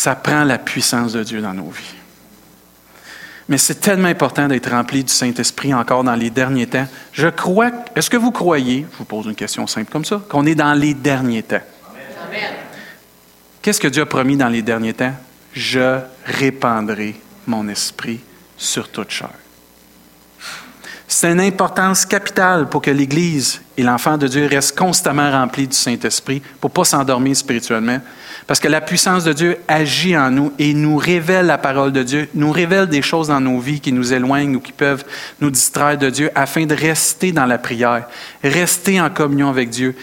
ça 0.00 0.14
prend 0.14 0.44
la 0.44 0.56
puissance 0.56 1.12
de 1.12 1.22
Dieu 1.22 1.42
dans 1.42 1.52
nos 1.52 1.68
vies. 1.68 1.94
Mais 3.50 3.58
c'est 3.58 3.80
tellement 3.80 4.08
important 4.08 4.48
d'être 4.48 4.70
rempli 4.70 5.04
du 5.04 5.12
Saint-Esprit 5.12 5.74
encore 5.74 6.04
dans 6.04 6.14
les 6.14 6.30
derniers 6.30 6.66
temps. 6.66 6.86
Je 7.12 7.28
crois, 7.28 7.70
est-ce 7.94 8.08
que 8.08 8.16
vous 8.16 8.30
croyez, 8.30 8.86
je 8.90 8.96
vous 8.96 9.04
pose 9.04 9.26
une 9.26 9.34
question 9.34 9.66
simple 9.66 9.92
comme 9.92 10.06
ça, 10.06 10.22
qu'on 10.30 10.46
est 10.46 10.54
dans 10.54 10.72
les 10.72 10.94
derniers 10.94 11.42
temps? 11.42 11.60
Qu'est-ce 13.60 13.78
que 13.78 13.88
Dieu 13.88 14.00
a 14.00 14.06
promis 14.06 14.38
dans 14.38 14.48
les 14.48 14.62
derniers 14.62 14.94
temps? 14.94 15.12
Je 15.52 15.98
répandrai 16.24 17.20
mon 17.46 17.68
esprit 17.68 18.20
sur 18.56 18.88
toute 18.88 19.10
chair. 19.10 19.34
C'est 21.12 21.32
une 21.32 21.40
importance 21.40 22.06
capitale 22.06 22.68
pour 22.68 22.80
que 22.80 22.90
l'Église 22.92 23.60
et 23.76 23.82
l'enfant 23.82 24.16
de 24.16 24.28
Dieu 24.28 24.46
restent 24.46 24.78
constamment 24.78 25.28
remplis 25.28 25.66
du 25.66 25.76
Saint-Esprit 25.76 26.40
pour 26.60 26.70
ne 26.70 26.74
pas 26.74 26.84
s'endormir 26.84 27.34
spirituellement. 27.34 27.98
Parce 28.46 28.60
que 28.60 28.68
la 28.68 28.80
puissance 28.80 29.24
de 29.24 29.32
Dieu 29.32 29.56
agit 29.66 30.16
en 30.16 30.30
nous 30.30 30.52
et 30.56 30.72
nous 30.72 30.96
révèle 30.96 31.46
la 31.46 31.58
parole 31.58 31.90
de 31.90 32.04
Dieu, 32.04 32.28
nous 32.32 32.52
révèle 32.52 32.86
des 32.86 33.02
choses 33.02 33.26
dans 33.26 33.40
nos 33.40 33.58
vies 33.58 33.80
qui 33.80 33.92
nous 33.92 34.12
éloignent 34.12 34.54
ou 34.54 34.60
qui 34.60 34.70
peuvent 34.70 35.04
nous 35.40 35.50
distraire 35.50 35.98
de 35.98 36.10
Dieu 36.10 36.30
afin 36.36 36.64
de 36.64 36.76
rester 36.76 37.32
dans 37.32 37.46
la 37.46 37.58
prière, 37.58 38.06
rester 38.44 39.00
en 39.00 39.10
communion 39.10 39.48
avec 39.48 39.68
Dieu 39.68 39.96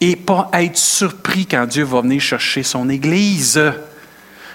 et 0.00 0.16
pas 0.16 0.48
être 0.54 0.78
surpris 0.78 1.44
quand 1.44 1.66
Dieu 1.66 1.84
va 1.84 2.00
venir 2.00 2.22
chercher 2.22 2.62
son 2.62 2.88
Église. 2.88 3.60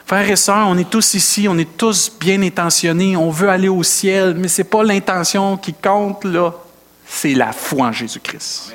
Frères 0.09 0.31
et 0.31 0.35
sœurs, 0.35 0.67
on 0.67 0.75
est 0.75 0.89
tous 0.89 1.13
ici, 1.13 1.45
on 1.47 1.55
est 1.59 1.77
tous 1.77 2.11
bien 2.19 2.41
intentionnés, 2.41 3.15
on 3.15 3.29
veut 3.29 3.47
aller 3.47 3.69
au 3.69 3.83
ciel, 3.83 4.33
mais 4.33 4.47
ce 4.47 4.63
n'est 4.63 4.67
pas 4.67 4.83
l'intention 4.83 5.55
qui 5.55 5.71
compte, 5.71 6.25
là, 6.25 6.51
c'est 7.05 7.35
la 7.35 7.51
foi 7.51 7.89
en 7.89 7.91
Jésus-Christ. 7.91 8.73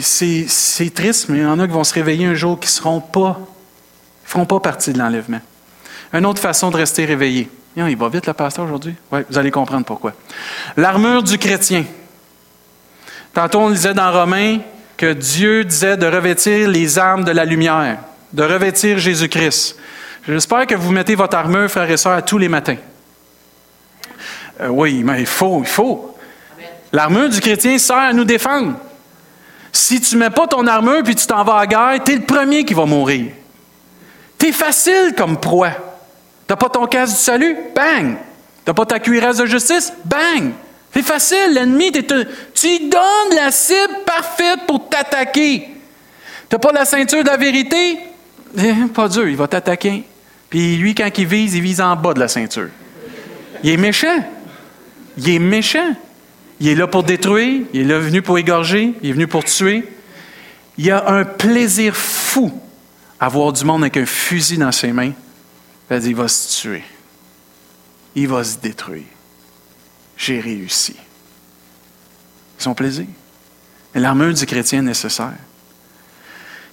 C'est 0.00 0.94
triste, 0.94 1.28
mais 1.28 1.38
il 1.38 1.42
y 1.42 1.44
en 1.44 1.58
a 1.58 1.66
qui 1.66 1.72
vont 1.72 1.82
se 1.82 1.92
réveiller 1.92 2.26
un 2.26 2.34
jour 2.34 2.60
qui 2.60 2.68
ne 2.68 2.70
seront 2.70 3.00
pas, 3.00 3.36
feront 4.22 4.46
pas 4.46 4.60
partie 4.60 4.92
de 4.92 4.98
l'enlèvement. 5.00 5.40
Une 6.12 6.24
autre 6.24 6.40
façon 6.40 6.70
de 6.70 6.76
rester 6.76 7.06
réveillé. 7.06 7.50
Il 7.76 7.96
va 7.96 8.08
vite 8.08 8.28
le 8.28 8.32
pasteur 8.32 8.64
aujourd'hui? 8.64 8.94
Oui, 9.10 9.22
vous 9.28 9.38
allez 9.38 9.50
comprendre 9.50 9.84
pourquoi. 9.84 10.12
L'armure 10.76 11.24
du 11.24 11.36
chrétien. 11.36 11.84
Tantôt, 13.34 13.58
on 13.58 13.70
disait 13.70 13.92
dans 13.92 14.12
Romains 14.12 14.58
que 14.96 15.14
Dieu 15.14 15.64
disait 15.64 15.96
de 15.96 16.06
revêtir 16.06 16.68
les 16.68 16.96
armes 16.96 17.24
de 17.24 17.32
la 17.32 17.44
lumière 17.44 17.98
de 18.32 18.42
revêtir 18.42 18.98
Jésus-Christ. 18.98 19.76
J'espère 20.26 20.66
que 20.66 20.74
vous 20.74 20.92
mettez 20.92 21.14
votre 21.14 21.36
armure, 21.36 21.70
frères 21.70 21.90
et 21.90 21.96
sœurs, 21.96 22.24
tous 22.24 22.38
les 22.38 22.48
matins. 22.48 22.76
Euh, 24.60 24.68
oui, 24.68 25.02
mais 25.04 25.20
il 25.20 25.26
faut, 25.26 25.60
il 25.60 25.68
faut. 25.68 26.16
L'armure 26.92 27.28
du 27.28 27.40
chrétien 27.40 27.78
sert 27.78 27.96
à 27.96 28.12
nous 28.12 28.24
défendre. 28.24 28.74
Si 29.72 30.00
tu 30.00 30.16
ne 30.16 30.20
mets 30.20 30.30
pas 30.30 30.46
ton 30.46 30.66
armure 30.66 31.02
puis 31.02 31.14
tu 31.14 31.26
t'en 31.26 31.44
vas 31.44 31.58
à 31.58 31.66
guerre, 31.66 32.02
tu 32.04 32.12
es 32.12 32.16
le 32.16 32.24
premier 32.24 32.64
qui 32.64 32.74
va 32.74 32.84
mourir. 32.84 33.32
Tu 34.38 34.48
es 34.48 34.52
facile 34.52 35.14
comme 35.16 35.38
proie. 35.38 35.72
Tu 36.48 36.56
pas 36.56 36.68
ton 36.68 36.86
casque 36.86 37.14
du 37.14 37.20
salut? 37.20 37.56
Bang! 37.74 38.16
Tu 38.66 38.74
pas 38.74 38.86
ta 38.86 38.98
cuirasse 38.98 39.36
de 39.38 39.46
justice? 39.46 39.92
Bang! 40.04 40.50
C'est 40.92 41.02
facile, 41.02 41.52
l'ennemi, 41.52 41.92
tu 41.92 42.02
lui 42.02 42.88
donnes 42.88 43.36
la 43.36 43.52
cible 43.52 44.00
parfaite 44.04 44.66
pour 44.66 44.88
t'attaquer. 44.88 45.68
Tu 46.48 46.58
pas 46.58 46.72
la 46.72 46.84
ceinture 46.84 47.22
de 47.22 47.28
la 47.28 47.36
vérité? 47.36 48.00
Eh, 48.58 48.74
pas 48.92 49.08
dur, 49.08 49.28
il 49.28 49.36
va 49.36 49.46
t'attaquer. 49.48 50.04
Puis 50.48 50.76
lui, 50.76 50.94
quand 50.94 51.10
il 51.16 51.26
vise, 51.26 51.54
il 51.54 51.62
vise 51.62 51.80
en 51.80 51.94
bas 51.96 52.14
de 52.14 52.20
la 52.20 52.28
ceinture. 52.28 52.68
Il 53.62 53.70
est 53.70 53.76
méchant. 53.76 54.24
Il 55.16 55.28
est 55.28 55.38
méchant. 55.38 55.94
Il 56.60 56.68
est 56.68 56.74
là 56.74 56.86
pour 56.86 57.02
détruire, 57.02 57.62
il 57.72 57.80
est 57.80 57.84
là 57.84 57.98
venu 57.98 58.20
pour 58.20 58.38
égorger, 58.38 58.92
il 59.02 59.08
est 59.08 59.12
venu 59.14 59.26
pour 59.26 59.44
tuer. 59.44 59.88
Il 60.76 60.90
a 60.90 61.10
un 61.10 61.24
plaisir 61.24 61.96
fou 61.96 62.52
à 63.18 63.28
voir 63.28 63.52
du 63.54 63.64
monde 63.64 63.82
avec 63.82 63.96
un 63.96 64.04
fusil 64.04 64.58
dans 64.58 64.70
ses 64.70 64.92
mains. 64.92 65.12
Il, 65.90 66.06
il 66.06 66.14
va 66.14 66.28
se 66.28 66.60
tuer. 66.60 66.84
Il 68.14 68.28
va 68.28 68.44
se 68.44 68.58
détruire. 68.58 69.04
J'ai 70.18 70.38
réussi. 70.38 70.96
Son 72.58 72.74
plaisir. 72.74 73.06
L'armure 73.94 74.34
du 74.34 74.44
chrétien 74.44 74.80
est 74.80 74.82
nécessaire. 74.82 75.32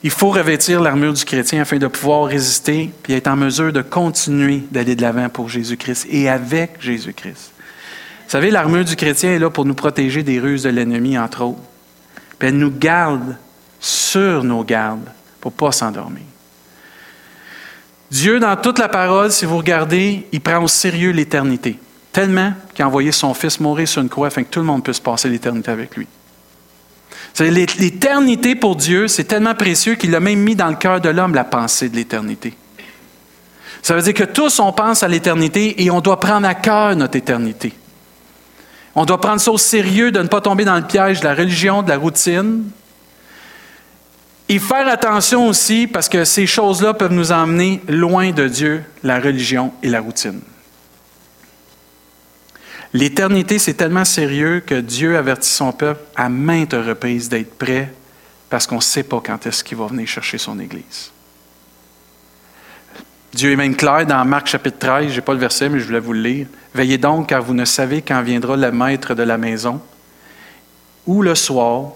Il 0.04 0.12
faut 0.12 0.30
revêtir 0.30 0.80
l'armure 0.80 1.14
du 1.14 1.26
chrétien 1.26 1.62
afin 1.62 1.78
de 1.78 1.88
pouvoir 1.88 2.26
résister 2.26 2.92
et 3.08 3.14
être 3.14 3.28
en 3.28 3.36
mesure 3.36 3.74
de 3.74 3.82
continuer 3.82 4.64
d'aller 4.72 4.96
de 4.96 5.02
l'avant 5.02 5.28
pour 5.30 5.50
Jésus-Christ 5.50 6.08
et 6.10 6.30
avec 6.30 6.80
Jésus-Christ. 6.80 7.52
Vous 8.26 8.32
savez, 8.32 8.52
l'armure 8.52 8.86
du 8.86 8.96
chrétien 8.96 9.32
est 9.32 9.40
là 9.40 9.50
pour 9.50 9.66
nous 9.66 9.74
protéger 9.74 10.22
des 10.22 10.40
ruses 10.40 10.64
de 10.64 10.70
l'ennemi, 10.70 11.18
entre 11.18 11.44
autres. 11.44 11.62
Puis 12.38 12.50
elle 12.50 12.58
nous 12.58 12.72
garde 12.72 13.38
sur 13.80 14.44
nos 14.44 14.64
gardes 14.64 15.10
pour 15.40 15.52
ne 15.52 15.58
pas 15.58 15.72
s'endormir. 15.72 16.24
Dieu, 18.12 18.40
dans 18.40 18.56
toute 18.56 18.80
la 18.80 18.90
parole, 18.90 19.32
si 19.32 19.46
vous 19.46 19.58
regardez, 19.58 20.28
il 20.32 20.42
prend 20.42 20.64
au 20.64 20.68
sérieux 20.68 21.12
l'éternité. 21.12 21.80
Tellement 22.12 22.54
qu'il 22.74 22.84
a 22.84 22.88
envoyé 22.88 23.12
son 23.12 23.34
Fils 23.34 23.60
mourir 23.60 23.88
sur 23.88 24.02
une 24.02 24.10
croix 24.10 24.28
afin 24.28 24.44
que 24.44 24.50
tout 24.50 24.60
le 24.60 24.66
monde 24.66 24.84
puisse 24.84 25.00
passer 25.00 25.30
l'éternité 25.30 25.72
avec 25.72 25.96
lui. 25.96 26.08
L'éternité 27.40 28.56
pour 28.56 28.76
Dieu, 28.76 29.08
c'est 29.08 29.26
tellement 29.26 29.54
précieux 29.54 29.96
qu'il 29.96 30.16
a 30.16 30.20
même 30.20 30.40
mis 30.40 30.56
dans 30.56 30.70
le 30.70 30.76
cœur 30.76 31.02
de 31.02 31.10
l'homme 31.10 31.36
la 31.36 31.44
pensée 31.44 31.90
de 31.90 31.96
l'éternité. 31.96 32.54
Ça 33.82 33.96
veut 33.96 34.02
dire 34.02 34.14
que 34.14 34.24
tous, 34.24 34.60
on 34.60 34.74
pense 34.74 35.04
à 35.04 35.08
l'éternité 35.08 35.84
et 35.84 35.92
on 35.92 36.02
doit 36.02 36.20
prendre 36.20 36.48
à 36.48 36.56
cœur 36.56 36.96
notre 36.96 37.16
éternité. 37.16 37.74
On 38.96 39.06
doit 39.06 39.22
prendre 39.22 39.40
ça 39.40 39.52
au 39.52 39.58
sérieux 39.60 40.12
de 40.12 40.22
ne 40.22 40.28
pas 40.28 40.42
tomber 40.42 40.66
dans 40.66 40.76
le 40.76 40.82
piège 40.82 41.20
de 41.20 41.26
la 41.26 41.36
religion, 41.36 41.84
de 41.84 41.90
la 41.90 41.98
routine. 41.98 42.64
Et 44.50 44.60
faire 44.60 44.88
attention 44.88 45.48
aussi 45.48 45.86
parce 45.86 46.10
que 46.10 46.26
ces 46.26 46.48
choses-là 46.48 46.96
peuvent 46.96 47.14
nous 47.14 47.32
emmener 47.32 47.82
loin 47.88 48.32
de 48.32 48.48
Dieu, 48.48 48.84
la 49.04 49.20
religion 49.20 49.72
et 49.84 49.90
la 49.90 50.02
routine. 50.02 50.42
L'éternité, 52.94 53.60
c'est 53.60 53.74
tellement 53.74 54.06
sérieux 54.06 54.62
que 54.66 54.76
Dieu 54.76 55.18
avertit 55.18 55.50
son 55.50 55.72
peuple 55.72 56.02
à 56.16 56.30
maintes 56.30 56.74
reprises 56.74 57.30
d'être 57.30 57.58
prêt 57.58 57.94
parce 58.50 58.66
qu'on 58.66 58.78
ne 58.78 58.82
sait 58.82 59.04
pas 59.04 59.22
quand 59.24 59.46
est-ce 59.46 59.64
qu'il 59.64 59.78
va 59.78 59.88
venir 59.88 60.08
chercher 60.08 60.38
son 60.38 60.60
Église. 60.60 61.12
Dieu 63.34 63.52
est 63.52 63.58
même 63.58 63.76
clair 63.76 64.06
dans 64.06 64.24
Marc 64.26 64.48
chapitre 64.48 64.80
13, 64.80 65.10
je 65.10 65.16
n'ai 65.16 65.22
pas 65.22 65.34
le 65.34 65.40
verset, 65.40 65.70
mais 65.70 65.80
je 65.80 65.86
voulais 65.86 66.00
vous 66.00 66.14
le 66.14 66.22
lire. 66.22 66.48
Veillez 66.74 66.98
donc, 66.98 67.28
car 67.30 67.44
vous 67.44 67.54
ne 67.54 67.66
savez 67.66 68.02
quand 68.02 68.22
viendra 68.22 68.56
le 68.56 68.72
maître 68.72 69.14
de 69.14 69.24
la 69.24 69.38
maison, 69.38 69.82
ou 71.06 71.22
le 71.22 71.36
soir, 71.36 71.92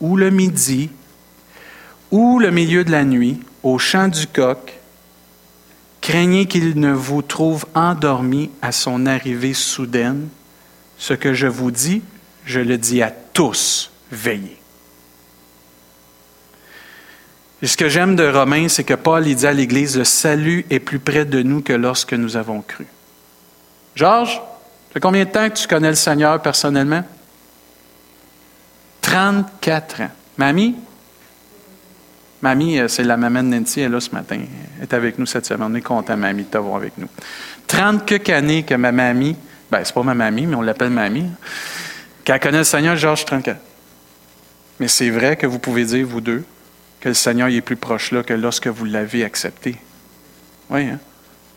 ou 0.00 0.16
le 0.16 0.30
midi, 0.30 0.90
ou 2.10 2.38
le 2.38 2.50
milieu 2.50 2.84
de 2.84 2.90
la 2.90 3.04
nuit, 3.04 3.40
au 3.62 3.78
chant 3.78 4.08
du 4.08 4.26
coq. 4.26 4.78
Craignez 6.04 6.44
qu'il 6.44 6.78
ne 6.78 6.92
vous 6.92 7.22
trouve 7.22 7.64
endormi 7.74 8.50
à 8.60 8.72
son 8.72 9.06
arrivée 9.06 9.54
soudaine. 9.54 10.28
Ce 10.98 11.14
que 11.14 11.32
je 11.32 11.46
vous 11.46 11.70
dis, 11.70 12.02
je 12.44 12.60
le 12.60 12.76
dis 12.76 13.00
à 13.00 13.10
tous, 13.10 13.90
veillez. 14.12 14.58
Et 17.62 17.66
ce 17.66 17.78
que 17.78 17.88
j'aime 17.88 18.16
de 18.16 18.28
Romains, 18.28 18.68
c'est 18.68 18.84
que 18.84 18.92
Paul 18.92 19.26
il 19.26 19.34
dit 19.34 19.46
à 19.46 19.54
l'Église, 19.54 19.96
le 19.96 20.04
salut 20.04 20.66
est 20.68 20.78
plus 20.78 20.98
près 20.98 21.24
de 21.24 21.40
nous 21.40 21.62
que 21.62 21.72
lorsque 21.72 22.12
nous 22.12 22.36
avons 22.36 22.60
cru. 22.60 22.86
Georges, 23.96 24.42
ça 24.92 25.00
combien 25.00 25.24
de 25.24 25.30
temps 25.30 25.48
que 25.48 25.56
tu 25.56 25.66
connais 25.66 25.88
le 25.88 25.94
Seigneur 25.94 26.42
personnellement? 26.42 27.02
34 29.00 30.02
ans. 30.02 30.10
Mamie? 30.36 30.74
Mamie, 32.44 32.78
euh, 32.78 32.88
c'est 32.88 33.04
la 33.04 33.16
maman 33.16 33.42
de 33.42 33.48
Nancy, 33.48 33.80
elle 33.80 33.86
est 33.86 33.88
là 33.88 34.00
ce 34.00 34.10
matin. 34.10 34.38
Elle 34.76 34.82
est 34.82 34.92
avec 34.92 35.18
nous 35.18 35.24
cette 35.24 35.46
semaine. 35.46 35.66
On 35.72 35.74
est 35.74 35.80
content, 35.80 36.14
mamie, 36.14 36.42
de 36.42 36.48
t'avoir 36.48 36.76
avec 36.76 36.98
nous. 36.98 37.08
30 37.66 38.04
quelques 38.04 38.28
années 38.28 38.64
que 38.64 38.74
ma 38.74 38.92
mamie, 38.92 39.34
ben, 39.70 39.80
c'est 39.82 39.94
pas 39.94 40.02
ma 40.02 40.12
mamie, 40.12 40.44
mais 40.46 40.54
on 40.54 40.60
l'appelle 40.60 40.90
mamie, 40.90 41.24
qu'elle 42.22 42.38
connaît 42.38 42.58
le 42.58 42.64
Seigneur, 42.64 42.96
Georges, 42.96 43.24
34. 43.24 43.58
Mais 44.78 44.88
c'est 44.88 45.08
vrai 45.08 45.36
que 45.36 45.46
vous 45.46 45.58
pouvez 45.58 45.86
dire, 45.86 46.06
vous 46.06 46.20
deux, 46.20 46.44
que 47.00 47.08
le 47.08 47.14
Seigneur 47.14 47.48
est 47.48 47.62
plus 47.62 47.76
proche 47.76 48.12
là 48.12 48.22
que 48.22 48.34
lorsque 48.34 48.66
vous 48.66 48.84
l'avez 48.84 49.24
accepté. 49.24 49.76
Oui, 50.68 50.82
hein? 50.82 50.98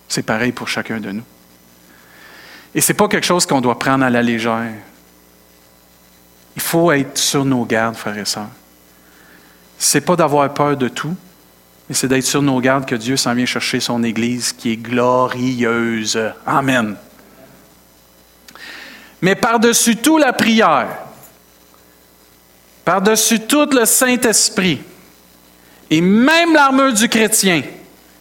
c'est 0.08 0.24
pareil 0.24 0.54
pour 0.54 0.70
chacun 0.70 1.02
de 1.02 1.12
nous. 1.12 1.24
Et 2.74 2.80
ce 2.80 2.94
n'est 2.94 2.98
pas 2.98 3.10
quelque 3.10 3.28
chose 3.28 3.46
qu'on 3.46 3.60
doit 3.60 3.78
prendre 3.78 4.06
à 4.06 4.10
la 4.10 4.22
légère. 4.22 4.72
Il 6.56 6.62
faut 6.62 6.94
être 6.94 7.18
sur 7.18 7.44
nos 7.44 7.66
gardes, 7.66 7.98
frères 7.98 8.18
et 8.18 8.24
sœurs. 8.24 8.48
Ce 9.80 9.98
n'est 9.98 10.02
pas 10.02 10.16
d'avoir 10.16 10.54
peur 10.54 10.76
de 10.76 10.88
tout, 10.88 11.16
mais 11.88 11.96
c'est 11.96 12.08
d'être 12.08 12.26
sur 12.26 12.42
nos 12.42 12.60
gardes 12.60 12.86
que 12.86 12.96
Dieu 12.96 13.16
s'en 13.16 13.34
vient 13.34 13.46
chercher 13.46 13.80
son 13.80 14.04
Église 14.04 14.52
qui 14.54 14.72
est 14.72 14.78
glorieuse. 14.78 16.20
Amen. 16.46 16.96
Mais 19.22 19.36
par-dessus 19.36 19.96
tout 19.98 20.18
la 20.18 20.34
prière, 20.34 21.00
par-dessus 22.84 23.42
tout 23.42 23.70
le 23.72 23.86
Saint-Esprit, 23.86 24.82
et 25.90 26.02
même 26.02 26.54
l'armure 26.54 26.94
du 26.94 27.08
chrétien, 27.08 27.64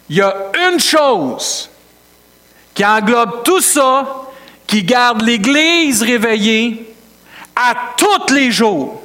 il 0.09 0.15
y 0.15 0.21
a 0.21 0.33
une 0.71 0.79
chose 0.79 1.69
qui 2.73 2.85
englobe 2.85 3.43
tout 3.43 3.61
ça, 3.61 4.27
qui 4.65 4.83
garde 4.83 5.21
l'Église 5.21 6.01
réveillée 6.01 6.93
à 7.55 7.73
tous 7.97 8.33
les 8.33 8.51
jours. 8.51 9.01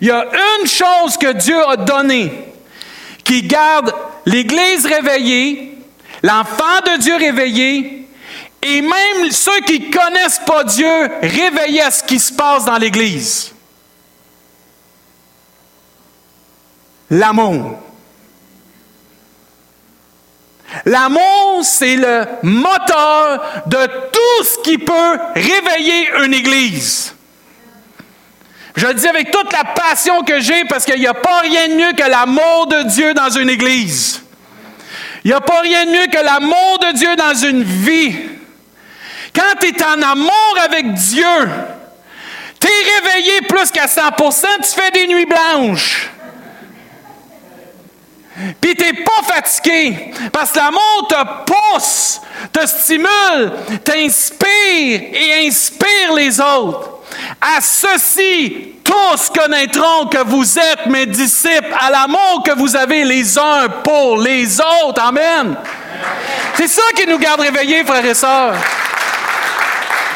Il 0.00 0.08
y 0.08 0.10
a 0.10 0.26
une 0.60 0.66
chose 0.66 1.16
que 1.16 1.32
Dieu 1.32 1.58
a 1.68 1.76
donnée 1.76 2.32
qui 3.24 3.42
garde 3.42 3.92
l'Église 4.26 4.86
réveillée, 4.86 5.78
l'enfant 6.22 6.80
de 6.86 6.98
Dieu 6.98 7.16
réveillé, 7.16 8.08
et 8.62 8.80
même 8.80 9.30
ceux 9.30 9.60
qui 9.60 9.80
ne 9.80 9.92
connaissent 9.92 10.40
pas 10.46 10.64
Dieu 10.64 11.10
réveillés 11.22 11.82
à 11.82 11.90
ce 11.90 12.02
qui 12.02 12.18
se 12.18 12.32
passe 12.32 12.64
dans 12.64 12.78
l'Église. 12.78 13.52
l'amour. 17.10 17.78
L'amour, 20.84 21.60
c'est 21.62 21.96
le 21.96 22.26
moteur 22.42 23.62
de 23.66 23.86
tout 23.86 24.44
ce 24.44 24.58
qui 24.62 24.78
peut 24.78 25.18
réveiller 25.34 26.10
une 26.24 26.34
Église. 26.34 27.14
Je 28.78 28.86
le 28.86 28.94
dis 28.94 29.08
avec 29.08 29.32
toute 29.32 29.52
la 29.52 29.64
passion 29.64 30.22
que 30.22 30.38
j'ai 30.38 30.64
parce 30.66 30.84
qu'il 30.84 31.00
n'y 31.00 31.06
a 31.08 31.14
pas 31.14 31.40
rien 31.40 31.66
de 31.66 31.74
mieux 31.74 31.92
que 31.94 32.08
l'amour 32.08 32.68
de 32.68 32.84
Dieu 32.84 33.12
dans 33.12 33.28
une 33.28 33.50
Église. 33.50 34.22
Il 35.24 35.32
n'y 35.32 35.34
a 35.34 35.40
pas 35.40 35.62
rien 35.62 35.84
de 35.84 35.90
mieux 35.90 36.06
que 36.06 36.24
l'amour 36.24 36.78
de 36.82 36.92
Dieu 36.96 37.16
dans 37.16 37.34
une 37.34 37.64
vie. 37.64 38.14
Quand 39.34 39.58
tu 39.60 39.66
es 39.66 39.82
en 39.82 40.00
amour 40.00 40.56
avec 40.64 40.94
Dieu, 40.94 41.26
tu 42.60 42.68
es 42.68 43.00
réveillé 43.00 43.40
plus 43.48 43.68
qu'à 43.72 43.86
100% 43.86 44.44
tu 44.62 44.80
fais 44.80 44.92
des 44.92 45.08
nuits 45.08 45.26
blanches. 45.26 46.10
Puis 48.60 48.74
tu 48.76 48.84
n'es 48.84 49.04
pas 49.04 49.22
fatigué 49.34 50.12
parce 50.32 50.52
que 50.52 50.58
l'amour 50.58 51.08
te 51.08 51.52
pousse, 51.52 52.20
te 52.52 52.66
stimule, 52.66 53.52
t'inspire 53.84 55.00
et 55.12 55.46
inspire 55.46 56.14
les 56.14 56.40
autres. 56.40 56.90
À 57.40 57.60
ceci, 57.60 58.74
tous 58.84 59.30
connaîtront 59.30 60.06
que 60.06 60.24
vous 60.24 60.58
êtes 60.58 60.86
mes 60.86 61.06
disciples, 61.06 61.74
à 61.78 61.90
l'amour 61.90 62.42
que 62.44 62.56
vous 62.56 62.76
avez 62.76 63.04
les 63.04 63.38
uns 63.38 63.68
pour 63.82 64.18
les 64.18 64.60
autres. 64.60 65.02
Amen. 65.02 65.56
C'est 66.56 66.68
ça 66.68 66.82
qui 66.94 67.06
nous 67.06 67.18
garde 67.18 67.40
réveillés, 67.40 67.84
frères 67.84 68.04
et 68.04 68.14
sœurs. 68.14 68.54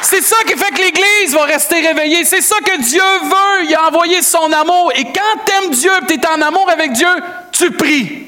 C'est 0.02 0.22
ça 0.22 0.36
qui 0.46 0.56
fait 0.56 0.70
que 0.72 0.82
l'Église 0.82 1.32
va 1.32 1.44
rester 1.44 1.80
réveillée. 1.80 2.24
C'est 2.24 2.40
ça 2.40 2.56
que 2.64 2.80
Dieu 2.80 3.02
veut. 3.22 3.64
Il 3.68 3.74
a 3.74 3.88
envoyé 3.88 4.20
son 4.22 4.52
amour. 4.52 4.92
Et 4.94 5.04
quand 5.04 5.44
tu 5.46 5.52
aimes 5.52 5.70
Dieu, 5.70 5.92
tu 6.06 6.14
es 6.14 6.26
en 6.26 6.40
amour 6.40 6.68
avec 6.70 6.92
Dieu, 6.92 7.08
tu 7.52 7.70
pries. 7.70 8.26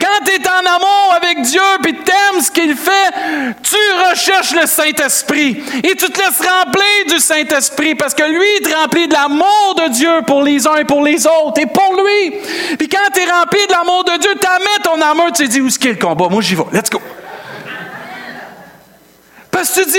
Quand 0.00 0.24
tu 0.24 0.32
es 0.32 0.48
en 0.48 0.76
amour 0.76 1.14
avec 1.16 1.42
Dieu 1.42 1.60
puis 1.82 1.94
t'aimes 1.94 2.40
ce 2.40 2.50
qu'il 2.50 2.76
fait, 2.76 3.10
tu 3.62 3.76
recherches 4.08 4.54
le 4.54 4.66
Saint-Esprit 4.66 5.62
et 5.82 5.96
tu 5.96 6.08
te 6.10 6.18
laisses 6.18 6.40
remplir 6.40 7.06
du 7.08 7.18
Saint-Esprit 7.18 7.94
parce 7.94 8.14
que 8.14 8.22
lui, 8.22 8.46
il 8.60 8.68
te 8.68 8.74
remplit 8.74 9.08
de 9.08 9.14
l'amour 9.14 9.74
de 9.76 9.88
Dieu 9.88 10.22
pour 10.26 10.42
les 10.42 10.66
uns 10.66 10.76
et 10.76 10.84
pour 10.84 11.02
les 11.02 11.26
autres 11.26 11.60
et 11.60 11.66
pour 11.66 11.94
lui. 11.94 12.32
Puis 12.78 12.88
quand 12.88 13.10
tu 13.12 13.20
es 13.20 13.30
rempli 13.30 13.66
de 13.66 13.72
l'amour 13.72 14.04
de 14.04 14.18
Dieu, 14.18 14.30
tu 14.40 14.46
amènes 14.46 14.82
ton 14.82 15.00
amour, 15.00 15.32
tu 15.32 15.44
te 15.44 15.48
dis 15.48 15.60
où 15.60 15.66
le 15.66 15.94
combat? 16.00 16.28
Moi, 16.28 16.42
j'y 16.42 16.54
vais. 16.54 16.64
Let's 16.72 16.90
go. 16.90 17.00
Parce 19.54 19.70
que 19.70 19.84
tu 19.84 19.90
dis, 19.90 19.98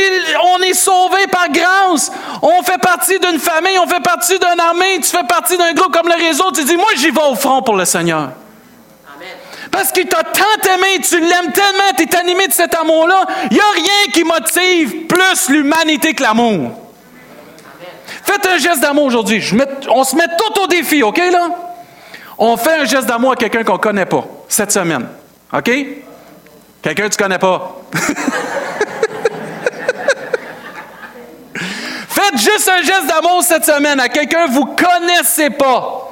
on 0.53 0.61
est 0.63 0.73
sauvé 0.73 1.27
par 1.31 1.47
grâce. 1.49 2.11
On 2.41 2.61
fait 2.61 2.77
partie 2.77 3.17
d'une 3.19 3.39
famille, 3.39 3.79
on 3.79 3.87
fait 3.87 4.03
partie 4.03 4.37
d'une 4.37 4.59
armée, 4.59 4.99
tu 5.01 5.09
fais 5.09 5.23
partie 5.23 5.57
d'un 5.57 5.71
groupe 5.71 5.95
comme 5.95 6.09
le 6.09 6.27
réseau. 6.27 6.51
Tu 6.51 6.65
dis, 6.65 6.75
moi, 6.75 6.89
j'y 6.97 7.09
vais 7.09 7.23
au 7.23 7.35
front 7.35 7.61
pour 7.61 7.77
le 7.77 7.85
Seigneur. 7.85 8.31
Parce 9.71 9.93
qu'il 9.93 10.07
t'a 10.07 10.23
tant 10.23 10.73
aimé, 10.73 10.99
tu 11.01 11.21
l'aimes 11.21 11.53
tellement, 11.53 11.93
tu 11.97 12.03
es 12.03 12.15
animé 12.17 12.47
de 12.49 12.53
cet 12.53 12.75
amour-là. 12.75 13.25
Il 13.49 13.53
n'y 13.53 13.61
a 13.61 13.71
rien 13.75 14.11
qui 14.13 14.25
motive 14.25 15.05
plus 15.07 15.49
l'humanité 15.49 16.13
que 16.13 16.23
l'amour. 16.23 16.71
Faites 18.23 18.45
un 18.45 18.57
geste 18.57 18.81
d'amour 18.81 19.05
aujourd'hui. 19.05 19.41
On 19.89 20.03
se 20.03 20.17
met 20.17 20.27
tout 20.37 20.61
au 20.63 20.67
défi, 20.67 21.01
OK, 21.01 21.17
là? 21.17 21.47
On 22.37 22.57
fait 22.57 22.81
un 22.81 22.85
geste 22.85 23.05
d'amour 23.05 23.31
à 23.31 23.35
quelqu'un 23.37 23.63
qu'on 23.63 23.73
ne 23.73 23.77
connaît 23.77 24.05
pas 24.05 24.25
cette 24.49 24.73
semaine. 24.73 25.07
OK? 25.53 25.71
Quelqu'un 26.81 27.07
que 27.07 27.15
tu 27.15 27.23
ne 27.23 27.23
connais 27.23 27.39
pas. 27.39 27.77
Juste 32.35 32.69
un 32.69 32.81
geste 32.81 33.07
d'amour 33.07 33.43
cette 33.43 33.65
semaine 33.65 33.99
à 33.99 34.09
quelqu'un 34.09 34.47
que 34.47 34.51
vous 34.51 34.65
connaissez 34.65 35.49
pas. 35.49 36.05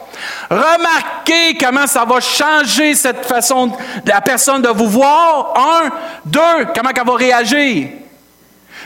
Remarquez 0.49 1.57
comment 1.59 1.87
ça 1.87 2.05
va 2.05 2.19
changer 2.19 2.95
cette 2.95 3.25
façon 3.25 3.67
de 3.67 4.09
la 4.09 4.21
personne 4.21 4.61
de 4.61 4.69
vous 4.69 4.87
voir. 4.87 5.53
Un, 5.55 5.89
deux, 6.25 6.65
comment 6.75 6.91
elle 6.95 7.05
va 7.05 7.15
réagir. 7.15 7.89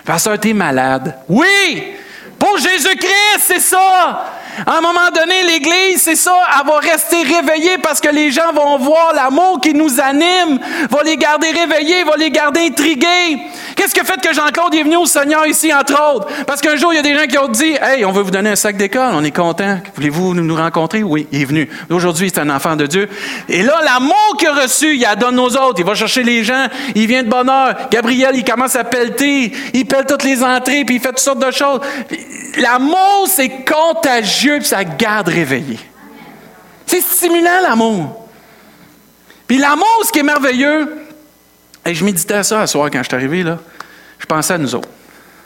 Pasteur, 0.05 0.39
t'es 0.39 0.53
malade. 0.53 1.17
Oui! 1.27 1.95
Pour 2.39 2.57
Jésus-Christ, 2.57 3.39
c'est 3.39 3.59
ça! 3.59 4.25
À 4.65 4.77
un 4.77 4.81
moment 4.81 5.11
donné, 5.13 5.43
l'Église, 5.43 6.01
c'est 6.01 6.15
ça, 6.15 6.35
elle 6.59 6.67
va 6.67 6.79
rester 6.79 7.21
réveillée 7.21 7.77
parce 7.77 8.01
que 8.01 8.09
les 8.09 8.31
gens 8.31 8.51
vont 8.53 8.79
voir 8.79 9.13
l'amour 9.13 9.61
qui 9.61 9.71
nous 9.73 9.99
anime, 9.99 10.59
va 10.89 11.03
les 11.03 11.15
garder 11.15 11.51
réveillés, 11.51 12.03
va 12.03 12.15
les 12.17 12.31
garder 12.31 12.65
intrigués. 12.65 13.37
Qu'est-ce 13.77 13.93
que 13.93 14.03
fait 14.03 14.19
que 14.19 14.33
Jean-Claude 14.33 14.73
est 14.73 14.81
venu 14.81 14.97
au 14.97 15.05
Seigneur 15.05 15.45
ici, 15.45 15.71
entre 15.71 15.93
autres? 15.93 16.27
Parce 16.47 16.61
qu'un 16.61 16.75
jour, 16.77 16.91
il 16.93 16.95
y 16.95 16.99
a 16.99 17.03
des 17.03 17.13
gens 17.13 17.27
qui 17.27 17.37
ont 17.37 17.47
dit, 17.47 17.75
Hey, 17.79 18.03
on 18.05 18.11
veut 18.11 18.23
vous 18.23 18.31
donner 18.31 18.49
un 18.49 18.55
sac 18.55 18.75
d'école, 18.75 19.11
on 19.13 19.23
est 19.23 19.29
content. 19.29 19.79
Voulez-vous 19.95 20.33
nous 20.33 20.55
rencontrer? 20.55 21.03
Oui, 21.03 21.27
il 21.31 21.43
est 21.43 21.45
venu. 21.45 21.69
Aujourd'hui, 21.91 22.31
c'est 22.33 22.41
un 22.41 22.49
enfant 22.49 22.75
de 22.75 22.87
Dieu. 22.87 23.07
Et 23.47 23.61
là, 23.61 23.79
l'amour 23.85 24.35
qu'il 24.39 24.47
a 24.47 24.63
reçu, 24.63 24.95
il 24.95 25.05
a 25.05 25.15
donné 25.15 25.39
aux 25.39 25.55
autres. 25.55 25.75
Il 25.77 25.85
va 25.85 25.93
chercher 25.93 26.23
les 26.23 26.43
gens, 26.43 26.65
il 26.95 27.05
vient 27.05 27.21
de 27.21 27.29
bonne 27.29 27.51
heure. 27.51 27.75
Gabriel, 27.91 28.31
il 28.33 28.43
commence 28.43 28.75
à 28.75 28.83
pelleter, 28.83 29.51
il 29.75 29.85
pèle 29.85 30.07
toutes 30.07 30.23
les 30.23 30.43
entrées, 30.43 30.83
puis 30.83 30.95
il 30.95 31.01
fait 31.01 31.09
toutes 31.09 31.19
sortes 31.19 31.45
de 31.45 31.51
choses. 31.51 31.81
L'amour, 32.57 33.27
c'est 33.27 33.63
contagieux, 33.63 34.57
puis 34.57 34.67
ça 34.67 34.83
garde 34.83 35.27
réveillé. 35.27 35.77
C'est 36.87 37.01
stimulant, 37.01 37.61
l'amour. 37.61 38.25
Puis 39.45 39.59
l'amour, 39.59 40.01
ce 40.03 40.11
qui 40.11 40.19
est 40.19 40.23
merveilleux, 40.23 41.06
et 41.87 41.95
je 41.95 42.03
méditais 42.03 42.35
à 42.35 42.43
ça 42.43 42.67
ce 42.67 42.73
soir 42.73 42.89
quand 42.91 42.99
je 42.99 43.07
suis 43.07 43.15
arrivé, 43.15 43.43
là. 43.43 43.59
Je 44.19 44.25
pensais 44.25 44.53
à 44.53 44.57
nous 44.57 44.75
autres. 44.75 44.89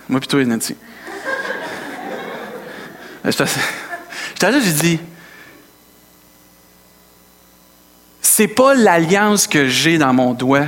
Moi 0.09 0.19
plutôt 0.19 0.39
et 0.39 0.45
Nancy. 0.45 0.75
J'étais 3.23 3.45
là, 4.41 4.59
j'ai 4.59 4.73
dit, 4.73 4.99
c'est 8.21 8.47
pas 8.47 8.73
l'alliance 8.73 9.45
que 9.45 9.67
j'ai 9.67 9.97
dans 9.99 10.13
mon 10.13 10.33
doigt 10.33 10.65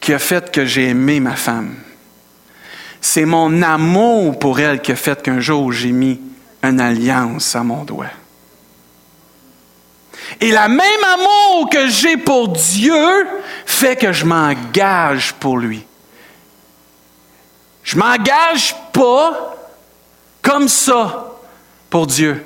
qui 0.00 0.12
a 0.12 0.18
fait 0.18 0.50
que 0.50 0.64
j'ai 0.64 0.88
aimé 0.88 1.20
ma 1.20 1.36
femme. 1.36 1.76
C'est 3.00 3.24
mon 3.24 3.62
amour 3.62 4.38
pour 4.38 4.58
elle 4.58 4.80
qui 4.80 4.90
a 4.90 4.96
fait 4.96 5.22
qu'un 5.22 5.38
jour 5.38 5.72
j'ai 5.72 5.92
mis 5.92 6.20
une 6.62 6.80
alliance 6.80 7.54
à 7.54 7.62
mon 7.62 7.84
doigt. 7.84 8.10
Et 10.40 10.50
la 10.50 10.68
même 10.68 11.04
amour 11.14 11.68
que 11.70 11.88
j'ai 11.88 12.16
pour 12.16 12.48
Dieu 12.48 13.26
fait 13.66 13.96
que 13.96 14.12
je 14.12 14.24
m'engage 14.24 15.32
pour 15.34 15.58
lui. 15.58 15.84
Je 17.84 17.96
m'engage 17.96 18.74
pas 18.92 19.56
comme 20.40 20.68
ça 20.68 21.32
pour 21.90 22.06
Dieu. 22.06 22.42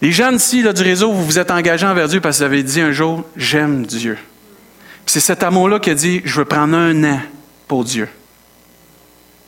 Les 0.00 0.12
jeunes 0.12 0.36
ici 0.36 0.62
là, 0.62 0.72
du 0.72 0.82
réseau, 0.82 1.12
vous 1.12 1.24
vous 1.24 1.38
êtes 1.38 1.50
engagés 1.50 1.86
envers 1.86 2.08
Dieu 2.08 2.20
parce 2.20 2.38
que 2.38 2.44
vous 2.44 2.46
avez 2.46 2.62
dit 2.62 2.80
un 2.80 2.92
jour, 2.92 3.24
j'aime 3.36 3.86
Dieu. 3.86 4.18
C'est 5.06 5.20
cet 5.20 5.42
amour-là 5.42 5.78
qui 5.78 5.90
a 5.90 5.94
dit, 5.94 6.22
je 6.24 6.38
veux 6.38 6.44
prendre 6.44 6.76
un 6.76 7.04
an 7.04 7.20
pour 7.68 7.84
Dieu. 7.84 8.08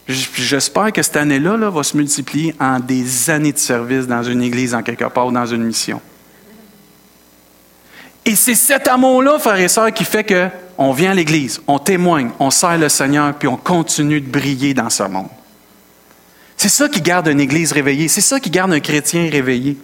J'espère 0.06 0.92
que 0.92 1.02
cette 1.02 1.16
année-là 1.16 1.56
va 1.70 1.82
se 1.82 1.96
multiplier 1.96 2.54
en 2.60 2.78
des 2.78 3.30
années 3.30 3.52
de 3.52 3.58
service 3.58 4.06
dans 4.06 4.22
une 4.22 4.42
église, 4.42 4.74
en 4.74 4.82
quelque 4.82 5.06
part, 5.06 5.30
dans 5.32 5.46
une 5.46 5.64
mission. 5.64 6.00
Et 8.26 8.36
c'est 8.36 8.54
cet 8.54 8.88
amour-là, 8.88 9.38
frères 9.38 9.60
et 9.60 9.68
sœurs, 9.68 9.92
qui 9.92 10.04
fait 10.04 10.24
qu'on 10.24 10.92
vient 10.92 11.10
à 11.10 11.14
l'église, 11.14 11.60
on 11.66 11.78
témoigne, 11.78 12.30
on 12.38 12.50
sert 12.50 12.78
le 12.78 12.88
Seigneur, 12.88 13.34
puis 13.34 13.48
on 13.48 13.56
continue 13.56 14.20
de 14.20 14.30
briller 14.30 14.72
dans 14.72 14.90
ce 14.90 15.02
monde. 15.02 15.28
C'est 16.56 16.70
ça 16.70 16.88
qui 16.88 17.02
garde 17.02 17.26
une 17.26 17.40
église 17.40 17.72
réveillée, 17.72 18.08
c'est 18.08 18.20
ça 18.20 18.40
qui 18.40 18.48
garde 18.48 18.72
un 18.72 18.80
chrétien 18.80 19.28
réveillé. 19.30 19.76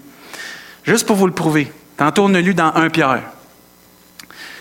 Juste 0.85 1.07
pour 1.07 1.17
vous 1.17 1.27
le 1.27 1.35
prouver, 1.35 1.71
tantôt 1.97 2.25
on 2.25 2.35
a 2.35 2.41
lu 2.41 2.55
dans 2.55 2.75
1 2.75 2.89
Pierre. 2.89 3.23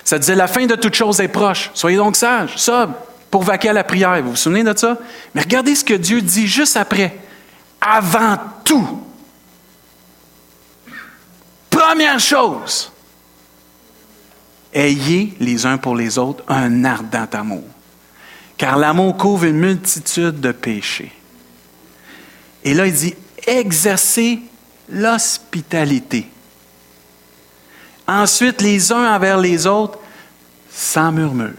Ça 0.04 0.20
disait 0.20 0.36
la 0.36 0.48
fin 0.48 0.66
de 0.66 0.76
toute 0.76 0.96
chose 0.96 1.22
est 1.22 1.28
proche. 1.28 1.72
Soyez 1.74 1.98
donc 1.98 2.16
sages, 2.16 2.58
sobres, 2.58 2.96
pour 3.32 3.44
vaquer 3.44 3.70
à 3.70 3.74
la 3.74 3.84
prière. 3.84 4.22
Vous 4.24 4.32
vous 4.32 4.36
souvenez 4.36 4.64
de 4.64 4.76
ça? 4.76 4.98
Mais 5.36 5.42
regardez 5.42 5.76
ce 5.76 5.86
que 5.86 5.94
Dieu 5.94 6.20
dit 6.22 6.48
juste 6.48 6.76
après. 6.76 7.16
Avant 7.80 8.38
tout. 8.66 9.04
Première 11.70 12.20
chose. 12.20 12.92
Ayez 14.74 15.34
les 15.40 15.66
uns 15.66 15.78
pour 15.78 15.96
les 15.96 16.18
autres 16.18 16.44
un 16.48 16.86
ardent 16.86 17.28
amour. 17.34 17.64
Car 18.58 18.78
l'amour 18.78 19.18
couvre 19.18 19.46
une 19.46 19.58
multitude 19.58 20.40
de 20.40 20.52
péchés. 20.52 21.12
Et 22.64 22.74
là, 22.74 22.86
il 22.86 22.94
dit, 22.94 23.16
exercez 23.48 24.40
l'hospitalité. 24.90 26.28
Ensuite, 28.08 28.62
les 28.62 28.92
uns 28.92 29.16
envers 29.16 29.38
les 29.38 29.66
autres, 29.66 30.00
sans 30.72 31.12
murmure. 31.12 31.54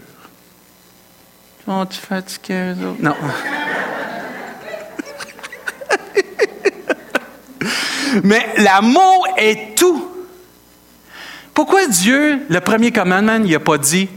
Sont-tu 1.65 1.97
fatigués, 1.97 2.73
eux 2.77 2.87
autres? 2.87 3.01
Non. 3.01 3.15
Mais 8.23 8.45
l'amour 8.57 9.27
est 9.37 9.77
tout. 9.77 10.00
Pourquoi 11.61 11.85
Dieu, 11.85 12.43
le 12.49 12.59
premier 12.59 12.91
commandement, 12.91 13.35
il 13.35 13.51
n'a 13.51 13.59
pas 13.59 13.77
dit 13.77 14.09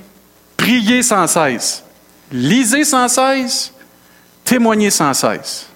priez 0.56 1.02
sans 1.02 1.26
cesse, 1.26 1.84
lisez 2.32 2.84
sans 2.84 3.06
cesse, 3.06 3.70
témoignez 4.46 4.88
sans 4.88 5.12
cesse? 5.12 5.66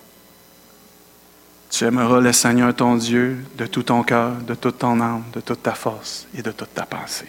Tu 1.69 1.85
aimeras 1.85 2.21
le 2.21 2.33
Seigneur 2.33 2.75
ton 2.75 2.97
Dieu 2.97 3.45
de 3.55 3.67
tout 3.67 3.83
ton 3.83 4.03
cœur, 4.03 4.37
de 4.37 4.55
toute 4.55 4.79
ton 4.79 4.99
âme, 4.99 5.25
de 5.35 5.41
toute 5.41 5.63
ta 5.63 5.75
force 5.75 6.27
et 6.35 6.41
de 6.41 6.53
toute 6.53 6.73
ta 6.73 6.87
pensée. 6.87 7.29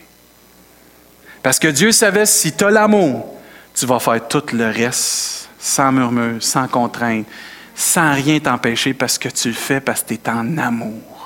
Parce 1.43 1.59
que 1.59 1.67
Dieu 1.67 1.91
savait 1.91 2.25
si 2.25 2.53
tu 2.53 2.63
as 2.63 2.71
l'amour, 2.71 3.35
tu 3.73 3.85
vas 3.85 3.99
faire 3.99 4.25
tout 4.25 4.43
le 4.53 4.71
reste 4.71 5.49
sans 5.59 5.91
murmure, 5.91 6.41
sans 6.41 6.69
contrainte, 6.69 7.25
sans 7.75 8.13
rien 8.13 8.39
t'empêcher 8.39 8.93
parce 8.93 9.17
que 9.17 9.27
tu 9.27 9.49
le 9.49 9.53
fais 9.53 9.81
parce 9.81 10.01
que 10.01 10.13
tu 10.13 10.13
es 10.13 10.29
en 10.29 10.57
amour. 10.57 11.18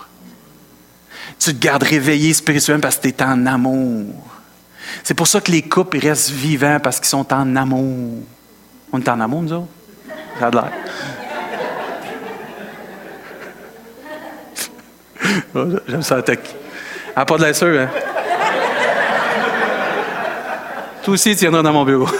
Tu 1.40 1.54
te 1.54 1.60
gardes 1.60 1.84
réveillé 1.84 2.34
spirituellement 2.34 2.82
parce 2.82 2.98
que 2.98 3.08
tu 3.08 3.10
es 3.10 3.24
en 3.24 3.46
amour. 3.46 4.14
C'est 5.04 5.14
pour 5.14 5.28
ça 5.28 5.42
que 5.42 5.52
les 5.52 5.62
couples 5.62 5.98
restent 5.98 6.30
vivants 6.30 6.80
parce 6.82 7.00
qu'ils 7.00 7.10
sont 7.10 7.32
en 7.34 7.56
amour. 7.56 8.24
On 8.92 9.00
est 9.00 9.10
en 9.10 9.20
amour, 9.20 9.42
nous 9.42 9.54
autres? 9.54 9.68
A. 10.42 10.50
Oh, 15.56 15.66
j'aime 15.88 16.02
ça 16.02 16.18
attaquer. 16.18 16.52
Ah, 17.16 17.26
pas 17.26 17.38
de 17.38 17.44
la 17.44 17.50
hein? 17.50 17.90
Toi 21.04 21.14
aussi, 21.14 21.36
tu 21.36 21.46
dans 21.50 21.74
mon 21.74 21.86
bureau. 21.86 22.08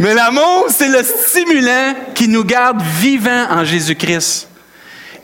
Mais 0.00 0.14
l'amour, 0.14 0.66
c'est 0.68 0.88
le 0.88 1.02
stimulant 1.02 1.94
qui 2.14 2.26
nous 2.26 2.44
garde 2.44 2.80
vivants 2.82 3.48
en 3.50 3.64
Jésus-Christ. 3.64 4.48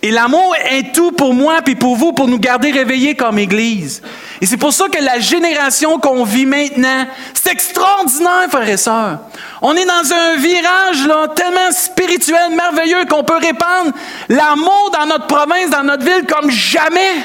Et 0.00 0.12
l'amour 0.12 0.54
est 0.70 0.94
tout 0.94 1.10
pour 1.10 1.34
moi 1.34 1.60
puis 1.64 1.74
pour 1.74 1.96
vous 1.96 2.12
pour 2.12 2.28
nous 2.28 2.38
garder 2.38 2.70
réveillés 2.70 3.16
comme 3.16 3.38
Église. 3.38 4.00
Et 4.40 4.46
c'est 4.46 4.56
pour 4.56 4.72
ça 4.72 4.88
que 4.88 5.02
la 5.02 5.18
génération 5.18 5.98
qu'on 5.98 6.22
vit 6.22 6.46
maintenant, 6.46 7.06
c'est 7.34 7.50
extraordinaire, 7.50 8.46
frères 8.48 8.68
et 8.68 8.76
sœurs. 8.76 9.18
On 9.60 9.74
est 9.74 9.84
dans 9.84 10.12
un 10.12 10.36
virage 10.36 11.04
là, 11.04 11.26
tellement 11.34 11.72
spirituel, 11.72 12.52
merveilleux, 12.54 13.06
qu'on 13.06 13.24
peut 13.24 13.38
répandre 13.38 13.92
l'amour 14.28 14.92
dans 14.96 15.06
notre 15.06 15.26
province, 15.26 15.70
dans 15.70 15.82
notre 15.82 16.04
ville 16.04 16.26
comme 16.26 16.48
jamais. 16.48 17.24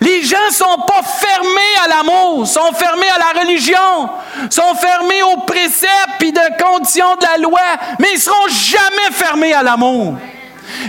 Les 0.00 0.22
gens 0.24 0.50
sont 0.50 0.82
pas 0.88 1.02
fermés 1.02 1.76
à 1.84 1.88
l'amour, 1.88 2.46
sont 2.48 2.72
fermés 2.74 3.06
à 3.14 3.18
la 3.18 3.40
religion, 3.40 4.10
sont 4.50 4.74
fermés 4.74 5.22
aux 5.22 5.42
préceptes 5.42 6.22
et 6.22 6.32
de 6.32 6.62
conditions 6.62 7.14
de 7.14 7.24
la 7.24 7.38
loi, 7.38 7.60
mais 8.00 8.08
ils 8.14 8.20
seront 8.20 8.48
jamais 8.48 9.12
fermés 9.12 9.54
à 9.54 9.62
l'amour. 9.62 10.16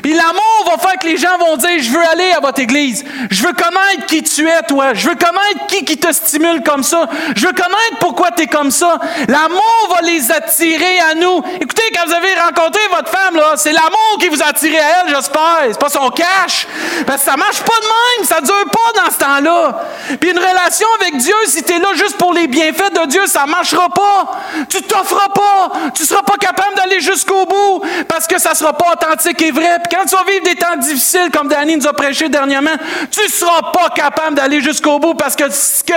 Puis 0.02 0.14
l'amour 0.14 0.66
va 0.66 0.78
faire 0.78 1.00
que 1.00 1.08
les 1.08 1.18
gens 1.18 1.38
vont 1.38 1.58
dire, 1.58 1.80
je 1.80 1.90
veux 1.90 2.08
aller 2.12 2.32
à 2.32 2.40
votre 2.40 2.60
église. 2.62 3.04
Je 3.30 3.44
veux 3.44 3.54
connaître 3.54 4.06
qui 4.08 4.24
tu 4.24 4.48
es, 4.48 4.62
toi. 4.64 4.94
Je 4.94 5.10
veux 5.10 5.16
connaître 5.16 5.68
qui 5.68 5.84
qui 5.86 5.98
te 5.98 6.12
stimule 6.12 6.64
comme 6.64 6.84
ça. 6.84 7.08
Je 7.36 7.48
veux 7.48 7.54
connaître 7.54 7.98
pourquoi 8.00 8.32
tu 8.32 8.44
es 8.44 8.48
comme 8.48 8.72
ça. 8.72 8.98
L'amour 9.28 9.90
va 9.94 10.02
les 10.02 10.32
attirer 10.32 11.00
à 11.00 11.16
nous. 11.16 11.42
Écoutez, 11.62 11.84
quand 11.94 12.06
vous 12.06 12.14
avez 12.14 12.34
rencontré 12.36 12.82
votre 12.90 13.10
femme, 13.10 13.40
c'est 13.56 13.72
l'amour 13.72 14.18
qui 14.20 14.30
vous 14.30 14.42
a 14.42 14.48
attiré 14.48 14.78
à 14.78 15.02
elle, 15.02 15.16
j'espère. 15.16 15.66
C'est 15.70 15.80
pas 15.80 15.90
son 15.90 16.10
cash. 16.10 16.68
Parce 17.06 17.24
que 17.24 17.32
ça 17.32 17.38
marche 17.38 17.62
pas 17.62 17.76
de 17.82 17.86
même. 17.86 18.28
Ça 18.28 18.42
dure 18.42 18.66
pas 18.72 19.02
dans 19.02 19.12
ce 19.12 19.18
temps-là. 19.18 19.86
Puis 20.20 20.32
une 20.32 20.40
relation 20.40 20.88
avec 21.00 21.18
Dieu, 21.18 21.36
si 21.48 21.64
tu 21.64 21.74
es 21.74 21.80
là 21.80 21.90
juste 21.96 22.18
pour 22.18 22.34
les 22.34 22.48
bienfaits 22.48 22.94
de 22.94 23.08
Dieu, 23.08 23.26
ça 23.28 23.46
marchera 23.46 23.90
pas. 23.90 24.42
Tu 24.70 24.82
t'offres 24.82 25.30
pas. 25.34 25.72
Tu 25.94 26.06
seras 26.06 26.24
pas 26.24 26.38
capable 26.38 26.76
d'aller 26.76 27.00
jusqu'au 27.00 27.46
bout 27.46 27.82
parce 28.08 28.28
que 28.28 28.40
ça 28.40 28.56
sera 28.56 28.74
pas 28.74 28.94
authentique 28.94 29.42
et 29.42 29.52
vrai 29.52 29.75
quand 29.92 30.06
tu 30.06 30.16
vas 30.16 30.24
vivre 30.24 30.44
des 30.44 30.56
temps 30.56 30.76
difficiles, 30.78 31.30
comme 31.32 31.48
Danny 31.48 31.78
nous 31.78 31.88
a 31.88 31.94
prêché 31.94 32.30
dernièrement, 32.30 32.76
tu 33.12 33.22
ne 33.22 33.28
seras 33.28 33.72
pas 33.72 33.90
capable 33.90 34.36
d'aller 34.36 34.62
jusqu'au 34.62 35.00
bout 35.00 35.16
parce 35.16 35.36
que 35.36 35.50
ce 35.50 35.84
que 35.84 35.94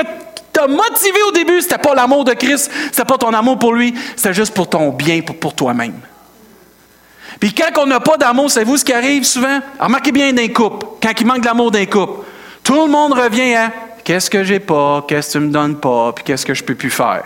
t'a 0.53 0.67
motivé 0.67 1.19
au 1.29 1.33
début, 1.33 1.61
c'était 1.61 1.79
pas 1.79 1.95
l'amour 1.95 2.25
de 2.25 2.33
Christ, 2.33 2.71
c'était 2.87 3.05
pas 3.05 3.19
ton 3.19 3.33
amour 3.33 3.59
pour 3.59 3.75
lui, 3.75 3.95
c'était 4.17 4.35
juste 4.35 4.55
pour 4.55 4.69
ton 4.69 4.91
bien, 4.91 5.21
pour, 5.21 5.55
toi-même. 5.55 5.95
Puis 7.39 7.55
quand 7.55 7.83
on 7.83 7.87
n'a 7.87 8.01
pas 8.01 8.17
d'amour, 8.17 8.51
savez-vous 8.51 8.79
ce 8.79 8.85
qui 8.85 8.93
arrive 8.93 9.25
souvent? 9.25 9.61
Remarquez 9.79 10.13
bien 10.13 10.33
d'un 10.33 10.49
couple, 10.49 10.87
quand 11.01 11.13
il 11.19 11.27
manque 11.27 11.43
d'amour 11.43 11.71
d'un 11.71 11.87
couple, 11.87 12.25
tout 12.65 12.75
le 12.75 12.91
monde 12.91 13.13
revient 13.13 13.55
à 13.55 13.73
qu'est-ce 14.03 14.29
que 14.29 14.43
j'ai 14.43 14.61
pas, 14.61 15.05
qu'est-ce 15.07 15.35
que 15.35 15.39
tu 15.39 15.45
me 15.45 15.53
donnes 15.53 15.79
pas, 15.79 16.13
puis 16.13 16.25
qu'est-ce 16.25 16.45
que 16.45 16.55
je 16.55 16.65
peux 16.65 16.75
plus 16.75 16.91
faire? 16.91 17.25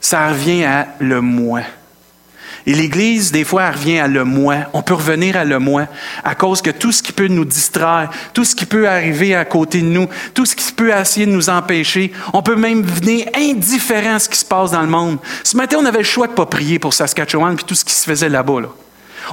Ça 0.00 0.28
revient 0.28 0.64
à 0.64 0.88
le 0.98 1.20
moi. 1.20 1.60
Et 2.66 2.74
l'Église, 2.74 3.30
des 3.30 3.44
fois, 3.44 3.62
elle 3.62 3.74
revient 3.74 3.98
à 3.98 4.08
le 4.08 4.24
moi. 4.24 4.56
On 4.72 4.82
peut 4.82 4.94
revenir 4.94 5.36
à 5.36 5.44
le 5.44 5.60
moi 5.60 5.86
à 6.24 6.34
cause 6.34 6.60
que 6.62 6.70
tout 6.70 6.90
ce 6.90 7.00
qui 7.00 7.12
peut 7.12 7.28
nous 7.28 7.44
distraire, 7.44 8.10
tout 8.34 8.44
ce 8.44 8.56
qui 8.56 8.66
peut 8.66 8.88
arriver 8.88 9.36
à 9.36 9.44
côté 9.44 9.80
de 9.80 9.86
nous, 9.86 10.08
tout 10.34 10.44
ce 10.44 10.56
qui 10.56 10.72
peut 10.72 10.90
essayer 10.90 11.26
de 11.26 11.30
nous 11.30 11.48
empêcher, 11.48 12.12
on 12.32 12.42
peut 12.42 12.56
même 12.56 12.82
venir 12.82 13.28
indifférent 13.36 14.16
à 14.16 14.18
ce 14.18 14.28
qui 14.28 14.38
se 14.38 14.44
passe 14.44 14.72
dans 14.72 14.82
le 14.82 14.88
monde. 14.88 15.18
Ce 15.44 15.56
matin, 15.56 15.76
on 15.80 15.84
avait 15.84 15.98
le 15.98 16.04
choix 16.04 16.26
de 16.26 16.32
ne 16.32 16.36
pas 16.36 16.46
prier 16.46 16.80
pour 16.80 16.92
Saskatchewan 16.92 17.54
puis 17.54 17.64
tout 17.64 17.76
ce 17.76 17.84
qui 17.84 17.94
se 17.94 18.04
faisait 18.04 18.28
là-bas. 18.28 18.60
Là. 18.60 18.68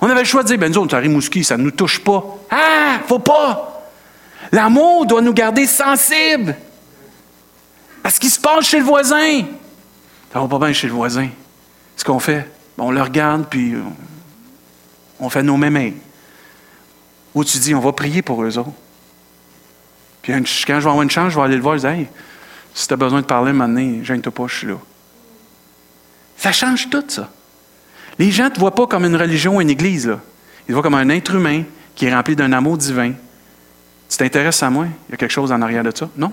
On 0.02 0.10
avait 0.10 0.22
le 0.22 0.28
choix 0.28 0.44
de 0.44 0.50
dire, 0.50 0.58
ben 0.60 0.72
nous, 0.72 0.80
on 0.80 0.88
est 0.88 1.44
ça 1.44 1.58
ne 1.58 1.64
nous 1.64 1.72
touche 1.72 2.00
pas. 2.00 2.24
Ah, 2.52 3.00
faut 3.08 3.20
pas! 3.20 3.84
L'amour 4.52 5.08
doit 5.08 5.22
nous 5.22 5.34
garder 5.34 5.66
sensibles 5.66 6.56
à 8.04 8.12
ce 8.12 8.20
qui 8.20 8.30
se 8.30 8.40
passe 8.40 8.66
chez 8.66 8.78
le 8.78 8.86
voisin. 8.86 9.42
Ça 10.32 10.40
va 10.40 10.48
pas 10.48 10.60
bien 10.60 10.74
chez 10.74 10.88
le 10.88 10.94
voisin. 10.94 11.30
Ce 11.96 12.04
qu'on 12.04 12.20
fait, 12.20 12.48
on 12.78 12.92
le 12.92 13.02
regarde, 13.02 13.46
puis 13.50 13.76
on 15.20 15.30
fait 15.30 15.44
nos 15.44 15.58
mêmes. 15.58 15.94
Ou 17.36 17.44
tu 17.44 17.58
dis, 17.58 17.74
on 17.74 17.80
va 17.80 17.92
prier 17.94 18.22
pour 18.22 18.44
eux 18.44 18.58
autres. 18.58 18.72
Puis 20.22 20.34
quand 20.34 20.46
je 20.46 20.66
vais 20.66 20.90
avoir 20.90 21.02
une 21.02 21.12
chance, 21.12 21.34
je 21.34 21.38
vais 21.38 21.46
aller 21.46 21.56
le 21.56 21.62
voir 21.62 21.76
et 21.76 21.80
dire, 21.80 22.08
si 22.74 22.88
tu 22.88 22.94
as 22.94 22.98
besoin 22.98 23.22
de 23.22 23.26
parler 23.26 23.54
maintenant, 23.54 24.04
gêne-toi 24.04 24.32
pas, 24.32 24.48
je 24.48 24.56
suis 24.56 24.68
là. 24.68 24.78
Ça 26.38 26.52
change 26.52 26.90
tout, 26.90 27.04
ça. 27.08 27.30
Les 28.20 28.32
gens 28.32 28.46
ne 28.46 28.50
te 28.50 28.60
voient 28.60 28.76
pas 28.76 28.88
comme 28.88 29.06
une 29.06 29.16
religion 29.16 29.58
ou 29.58 29.62
une 29.62 29.70
église. 29.70 30.08
Là. 30.08 30.20
Ils 30.62 30.68
te 30.68 30.74
voient 30.74 30.84
comme 30.84 30.96
un 30.96 31.10
être 31.10 31.36
humain 31.36 31.64
qui 31.96 32.06
est 32.06 32.14
rempli 32.14 32.36
d'un 32.36 32.52
amour 32.54 32.78
divin. 32.78 33.14
Tu 34.10 34.18
t'intéresses 34.18 34.62
à 34.64 34.70
moi? 34.70 34.88
Il 35.08 35.12
y 35.12 35.14
a 35.16 35.18
quelque 35.18 35.32
chose 35.32 35.52
en 35.52 35.62
arrière 35.62 35.84
de 35.84 35.92
ça? 35.96 36.10
Non. 36.16 36.32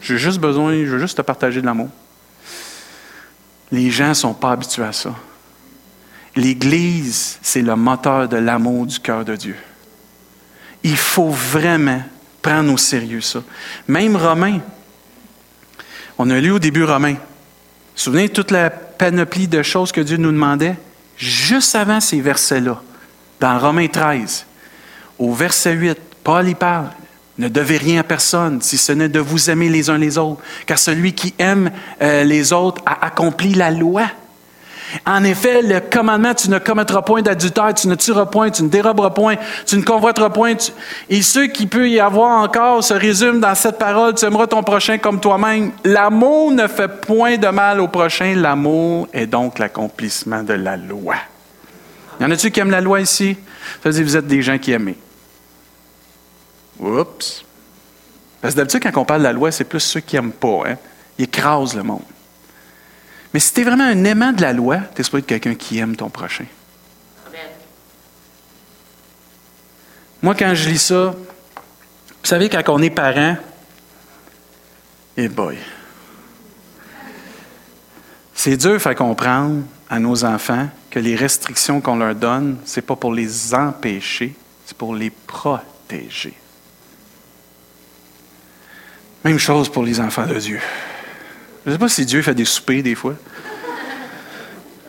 J'ai 0.00 0.18
juste 0.18 0.38
besoin, 0.38 0.72
je 0.72 0.90
veux 0.90 0.98
juste 0.98 1.16
te 1.16 1.22
partager 1.22 1.60
de 1.60 1.66
l'amour. 1.66 1.88
Les 3.72 3.90
gens 3.90 4.08
ne 4.08 4.14
sont 4.14 4.34
pas 4.34 4.52
habitués 4.52 4.84
à 4.84 4.92
ça. 4.92 5.14
L'Église, 6.38 7.40
c'est 7.42 7.62
le 7.62 7.74
moteur 7.74 8.28
de 8.28 8.36
l'amour 8.36 8.86
du 8.86 9.00
cœur 9.00 9.24
de 9.24 9.34
Dieu. 9.34 9.56
Il 10.84 10.96
faut 10.96 11.30
vraiment 11.30 12.00
prendre 12.40 12.72
au 12.72 12.76
sérieux 12.76 13.20
ça. 13.20 13.42
Même 13.88 14.14
Romain, 14.14 14.60
on 16.16 16.30
a 16.30 16.38
lu 16.38 16.52
au 16.52 16.60
début 16.60 16.84
Romain. 16.84 17.16
Souvenez 17.96 18.28
toute 18.28 18.52
la 18.52 18.70
panoplie 18.70 19.48
de 19.48 19.64
choses 19.64 19.90
que 19.90 20.00
Dieu 20.00 20.16
nous 20.16 20.30
demandait? 20.30 20.76
Juste 21.16 21.74
avant 21.74 21.98
ces 21.98 22.20
versets-là, 22.20 22.80
dans 23.40 23.58
Romains 23.58 23.88
13, 23.88 24.46
au 25.18 25.34
verset 25.34 25.72
8, 25.72 25.98
Paul 26.22 26.48
y 26.48 26.54
parle. 26.54 26.90
Ne 27.36 27.48
devez 27.48 27.78
rien 27.78 28.02
à 28.02 28.04
personne, 28.04 28.62
si 28.62 28.78
ce 28.78 28.92
n'est 28.92 29.08
de 29.08 29.18
vous 29.18 29.50
aimer 29.50 29.68
les 29.68 29.90
uns 29.90 29.98
les 29.98 30.16
autres, 30.18 30.40
car 30.66 30.78
celui 30.78 31.14
qui 31.14 31.34
aime 31.40 31.72
euh, 32.00 32.22
les 32.22 32.52
autres 32.52 32.80
a 32.86 33.04
accompli 33.04 33.54
la 33.54 33.72
loi. 33.72 34.04
En 35.06 35.24
effet, 35.24 35.62
le 35.62 35.80
commandement, 35.80 36.34
tu 36.34 36.50
ne 36.50 36.58
commettras 36.58 37.02
point 37.02 37.22
d'adultère, 37.22 37.74
tu 37.74 37.88
ne 37.88 37.94
tueras 37.94 38.26
point, 38.26 38.50
tu 38.50 38.62
ne 38.62 38.68
déroberas 38.68 39.10
point, 39.10 39.36
tu 39.66 39.76
ne 39.76 39.82
convoiteras 39.82 40.30
point. 40.30 40.54
Et 41.10 41.22
ce 41.22 41.40
qui 41.40 41.66
peut 41.66 41.88
y 41.88 42.00
avoir 42.00 42.42
encore 42.42 42.82
se 42.82 42.94
résume 42.94 43.40
dans 43.40 43.54
cette 43.54 43.78
parole, 43.78 44.14
tu 44.14 44.24
aimeras 44.24 44.46
ton 44.46 44.62
prochain 44.62 44.98
comme 44.98 45.20
toi-même. 45.20 45.72
L'amour 45.84 46.52
ne 46.52 46.66
fait 46.66 46.88
point 46.88 47.36
de 47.36 47.48
mal 47.48 47.80
au 47.80 47.88
prochain, 47.88 48.34
l'amour 48.34 49.08
est 49.12 49.26
donc 49.26 49.58
l'accomplissement 49.58 50.42
de 50.42 50.54
la 50.54 50.76
loi. 50.76 51.16
Y 52.20 52.24
en 52.24 52.30
a-tu 52.30 52.50
qui 52.50 52.60
aiment 52.60 52.70
la 52.70 52.80
loi 52.80 53.00
ici? 53.00 53.36
Ça 53.82 53.90
veut 53.90 53.94
dire 53.94 54.04
vous 54.04 54.16
êtes 54.16 54.26
des 54.26 54.42
gens 54.42 54.58
qui 54.58 54.72
aiment. 54.72 54.94
Oups. 56.80 57.44
Parce 58.40 58.54
que 58.54 58.58
d'habitude, 58.58 58.82
quand 58.82 59.00
on 59.00 59.04
parle 59.04 59.20
de 59.20 59.24
la 59.24 59.32
loi, 59.32 59.50
c'est 59.50 59.64
plus 59.64 59.80
ceux 59.80 60.00
qui 60.00 60.16
n'aiment 60.16 60.32
pas. 60.32 60.62
Hein? 60.66 60.76
Ils 61.18 61.24
écrasent 61.24 61.74
le 61.74 61.82
monde. 61.82 62.02
Mais 63.32 63.40
si 63.40 63.52
tu 63.52 63.60
es 63.60 63.64
vraiment 63.64 63.84
un 63.84 64.04
aimant 64.04 64.32
de 64.32 64.40
la 64.42 64.52
loi, 64.52 64.78
tu 64.94 65.00
es 65.00 65.04
supposé 65.04 65.20
être 65.20 65.26
quelqu'un 65.26 65.54
qui 65.54 65.78
aime 65.78 65.96
ton 65.96 66.08
prochain. 66.08 66.46
Moi, 70.20 70.34
quand 70.34 70.52
je 70.54 70.68
lis 70.68 70.78
ça, 70.78 71.14
vous 71.14 72.26
savez, 72.26 72.48
quand 72.48 72.62
on 72.68 72.82
est 72.82 72.90
parent, 72.90 73.36
et 75.16 75.24
eh 75.24 75.28
boy, 75.28 75.56
c'est 78.34 78.56
dur 78.56 78.74
de 78.74 78.78
faire 78.78 78.94
comprendre 78.94 79.64
à 79.90 79.98
nos 79.98 80.24
enfants 80.24 80.68
que 80.90 80.98
les 80.98 81.16
restrictions 81.16 81.80
qu'on 81.80 81.96
leur 81.96 82.14
donne, 82.14 82.58
ce 82.64 82.76
n'est 82.76 82.86
pas 82.86 82.96
pour 82.96 83.12
les 83.12 83.54
empêcher, 83.54 84.34
c'est 84.64 84.76
pour 84.76 84.94
les 84.94 85.10
protéger. 85.10 86.34
Même 89.24 89.38
chose 89.38 89.68
pour 89.68 89.82
les 89.82 90.00
enfants 90.00 90.26
de 90.26 90.38
Dieu. 90.38 90.60
Je 91.64 91.70
ne 91.70 91.74
sais 91.74 91.78
pas 91.78 91.88
si 91.88 92.06
Dieu 92.06 92.22
fait 92.22 92.34
des 92.34 92.44
soupers 92.44 92.82
des 92.82 92.94
fois. 92.94 93.14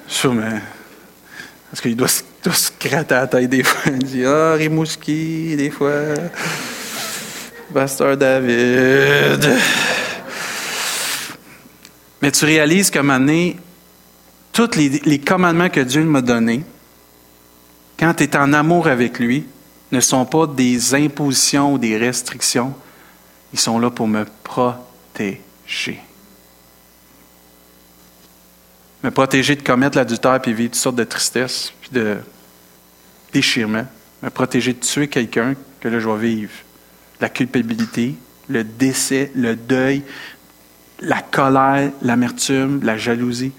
Sûrement. 0.08 0.60
Parce 1.70 1.82
qu'il 1.82 1.96
doit, 1.96 2.08
se 2.08 2.72
gratter 2.80 3.14
la 3.14 3.28
tête 3.28 3.50
des 3.50 3.64
fois. 3.64 3.92
Il 3.92 4.04
dit 4.04 4.26
Ah, 4.26 4.54
Rimouski, 4.54 5.56
des 5.56 5.70
fois. 5.70 5.92
Pasteur 7.74 8.18
David. 8.18 9.48
Mais 12.22 12.32
tu 12.32 12.46
réalises 12.46 12.90
qu'à 12.90 13.02
un 13.02 13.52
tous 14.52 14.76
les, 14.76 14.90
les 15.06 15.20
commandements 15.20 15.70
que 15.70 15.80
Dieu 15.80 16.04
m'a 16.04 16.22
donnés, 16.22 16.64
quand 17.98 18.14
tu 18.14 18.24
es 18.24 18.36
en 18.36 18.52
amour 18.54 18.88
avec 18.88 19.20
lui, 19.20 19.46
ne 19.92 20.00
sont 20.00 20.26
pas 20.26 20.48
des 20.48 20.96
impositions 20.96 21.74
ou 21.74 21.78
des 21.78 21.98
restrictions. 21.98 22.74
Ils 23.54 23.60
sont 23.60 23.80
là 23.80 23.90
pour 23.90 24.08
me 24.08 24.26
protéger 24.44 26.02
me 29.04 29.12
protéger 29.12 29.56
de 29.56 29.62
commettre 29.62 29.98
l'adultère 29.98 30.42
puis 30.42 30.54
vivre 30.54 30.72
toutes 30.72 30.82
sortes 30.82 30.96
de 30.96 31.04
tristesse 31.04 31.74
puis 31.82 31.92
de 31.92 32.18
déchirement. 33.32 33.86
Me 34.22 34.30
protéger 34.30 34.74
de 34.74 34.80
tuer 34.80 35.08
quelqu'un 35.08 35.56
que 35.80 35.88
là, 35.88 36.00
je 36.00 36.10
vais 36.10 36.28
vivre. 36.28 36.52
La 37.22 37.30
culpabilité, 37.30 38.16
le 38.50 38.64
décès, 38.64 39.32
le 39.36 39.56
deuil, 39.56 40.04
la 41.00 41.22
colère, 41.22 41.92
l'amertume, 42.02 42.82
la 42.84 42.98
jalousie. 42.98 43.54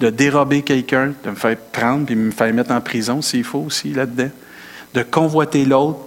De 0.00 0.10
dérober 0.10 0.62
quelqu'un, 0.62 1.12
de 1.24 1.30
me 1.30 1.34
faire 1.34 1.56
prendre 1.56 2.06
puis 2.06 2.14
me 2.14 2.30
faire 2.30 2.52
mettre 2.54 2.70
en 2.70 2.80
prison 2.80 3.20
s'il 3.20 3.44
faut 3.44 3.60
aussi 3.60 3.92
là-dedans. 3.92 4.30
De 4.94 5.02
convoiter 5.02 5.64
l'autre. 5.64 6.00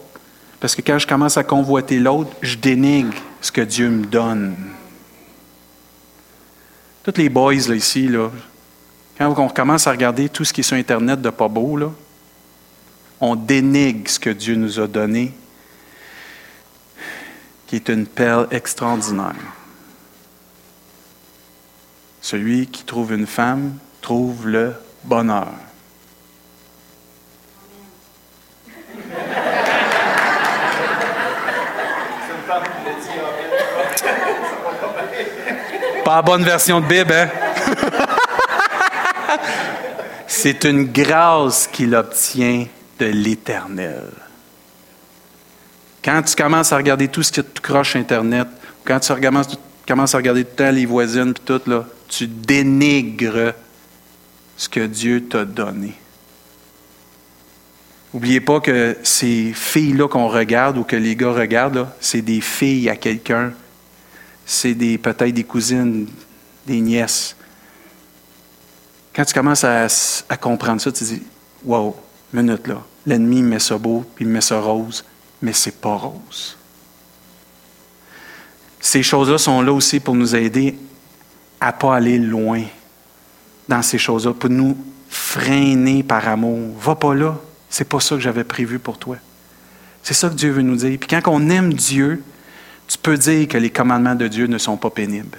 Parce 0.60 0.76
que 0.76 0.82
quand 0.82 1.00
je 1.00 1.08
commence 1.08 1.38
à 1.38 1.44
convoiter 1.44 2.00
l'autre, 2.00 2.32
je 2.42 2.58
dénigre 2.58 3.16
ce 3.42 3.52
que 3.52 3.62
Dieu 3.62 3.90
me 3.90 4.06
donne. 4.06 4.56
Tous 7.04 7.14
les 7.18 7.30
boys 7.30 7.54
là, 7.54 7.76
ici, 7.76 8.08
là, 8.08 8.30
quand 9.20 9.38
on 9.38 9.50
commence 9.50 9.86
à 9.86 9.92
regarder 9.92 10.30
tout 10.30 10.46
ce 10.46 10.54
qui 10.54 10.62
est 10.62 10.64
sur 10.64 10.78
Internet 10.78 11.22
de 11.22 11.30
pas 11.30 11.50
beau, 11.50 11.78
on 13.20 13.36
dénigre 13.36 14.10
ce 14.10 14.18
que 14.18 14.30
Dieu 14.30 14.56
nous 14.56 14.80
a 14.80 14.88
donné, 14.88 15.34
qui 17.68 17.76
est 17.76 17.90
une 17.90 18.08
perle 18.08 18.48
extraordinaire. 18.50 19.36
Celui 22.22 22.68
qui 22.68 22.84
trouve 22.84 23.14
une 23.14 23.28
femme 23.28 23.78
trouve 24.02 24.48
le 24.48 24.74
bonheur. 25.04 25.50
Pas 36.06 36.16
la 36.16 36.22
bonne 36.22 36.44
version 36.44 36.80
de 36.80 36.86
Bible, 36.86 37.14
hein? 37.14 37.49
C'est 40.42 40.64
une 40.64 40.86
grâce 40.86 41.68
qu'il 41.68 41.94
obtient 41.94 42.66
de 42.98 43.08
l'Éternel. 43.08 44.06
Quand 46.02 46.22
tu 46.22 46.34
commences 46.34 46.72
à 46.72 46.78
regarder 46.78 47.10
tout 47.10 47.22
ce 47.24 47.30
qui 47.34 47.44
te 47.44 47.60
croche 47.60 47.98
Internet, 47.98 48.48
quand 48.86 49.02
tu 49.02 49.14
commences, 49.86 50.16
à 50.16 50.18
regarder 50.18 50.46
tout 50.46 50.52
le 50.52 50.56
temps 50.56 50.72
les 50.72 50.86
voisines 50.86 51.32
et 51.32 51.46
tout, 51.46 51.60
là, 51.70 51.86
tu 52.08 52.26
dénigres 52.26 53.54
ce 54.56 54.70
que 54.70 54.86
Dieu 54.86 55.26
t'a 55.26 55.44
donné. 55.44 55.94
N'oubliez 58.14 58.40
pas 58.40 58.62
que 58.62 58.96
ces 59.04 59.52
filles-là 59.54 60.08
qu'on 60.08 60.30
regarde 60.30 60.78
ou 60.78 60.86
que 60.86 60.96
les 60.96 61.18
gars 61.18 61.34
regardent, 61.34 61.90
c'est 62.00 62.22
des 62.22 62.40
filles 62.40 62.90
à 62.90 62.96
quelqu'un. 62.96 63.52
C'est 64.46 64.74
peut-être 64.74 65.34
des 65.34 65.44
cousines, 65.44 66.08
des 66.66 66.80
nièces. 66.80 67.36
Quand 69.16 69.26
tu 69.26 69.34
commences 69.34 69.64
à, 69.64 69.88
comprendre 70.40 70.82
ça, 70.82 70.92
tu 70.92 71.04
dis 71.04 71.24
Wow, 71.64 71.96
minute 72.34 72.68
là, 72.68 72.82
l'ennemi 73.06 73.42
met 73.42 73.60
ça 73.60 73.78
beau, 73.78 74.06
puis 74.16 74.26
il 74.26 74.32
met 74.32 74.42
ça 74.42 74.60
rose, 74.60 75.04
mais 75.42 75.54
c'est 75.54 75.80
pas 75.80 75.96
rose. 75.96 76.58
Ces 78.80 79.04
choses-là 79.04 79.38
sont 79.38 79.62
là 79.62 79.74
aussi 79.74 80.00
pour 80.00 80.16
nous 80.16 80.36
aider 80.36 80.78
à 81.60 81.68
ne 81.68 81.78
pas 81.78 81.96
aller 81.96 82.18
loin 82.18 82.64
dans 83.68 83.82
ces 83.82 83.98
choses-là, 83.98 84.34
pour 84.34 84.50
nous 84.50 84.78
freiner 85.10 86.04
par 86.04 86.28
amour. 86.28 86.76
Va 86.80 86.96
pas 86.96 87.14
là. 87.14 87.38
C'est 87.70 87.88
pas 87.88 88.00
ça 88.00 88.16
que 88.16 88.22
j'avais 88.22 88.44
prévu 88.44 88.80
pour 88.80 88.98
toi. 88.98 89.18
C'est 90.02 90.14
ça 90.14 90.30
que 90.30 90.34
Dieu 90.34 90.52
veut 90.52 90.62
nous 90.62 90.78
dire. 90.78 90.98
Puis 90.98 91.10
quand 91.10 91.22
on 91.28 91.50
aime 91.50 91.74
Dieu, 91.74 92.24
tu 92.88 92.98
peux 92.98 93.18
dire 93.18 93.48
que 93.48 93.58
les 93.58 93.70
commandements 93.70 94.16
de 94.16 94.28
Dieu 94.28 94.48
ne 94.48 94.58
sont 94.58 94.78
pas 94.78 94.90
pénibles. 94.90 95.38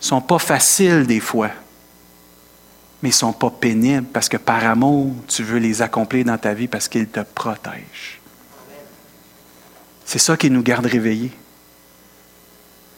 Ils 0.00 0.04
ne 0.04 0.08
sont 0.08 0.20
pas 0.20 0.38
faciles 0.38 1.06
des 1.06 1.20
fois, 1.20 1.50
mais 3.02 3.08
ils 3.08 3.12
ne 3.12 3.16
sont 3.16 3.32
pas 3.32 3.50
pénibles 3.50 4.06
parce 4.12 4.28
que 4.28 4.36
par 4.36 4.64
amour, 4.64 5.12
tu 5.26 5.42
veux 5.42 5.58
les 5.58 5.82
accomplir 5.82 6.24
dans 6.24 6.38
ta 6.38 6.54
vie 6.54 6.68
parce 6.68 6.88
qu'ils 6.88 7.08
te 7.08 7.20
protègent. 7.20 8.20
C'est 10.04 10.18
ça 10.18 10.36
qui 10.36 10.50
nous 10.50 10.62
garde 10.62 10.86
réveillés. 10.86 11.32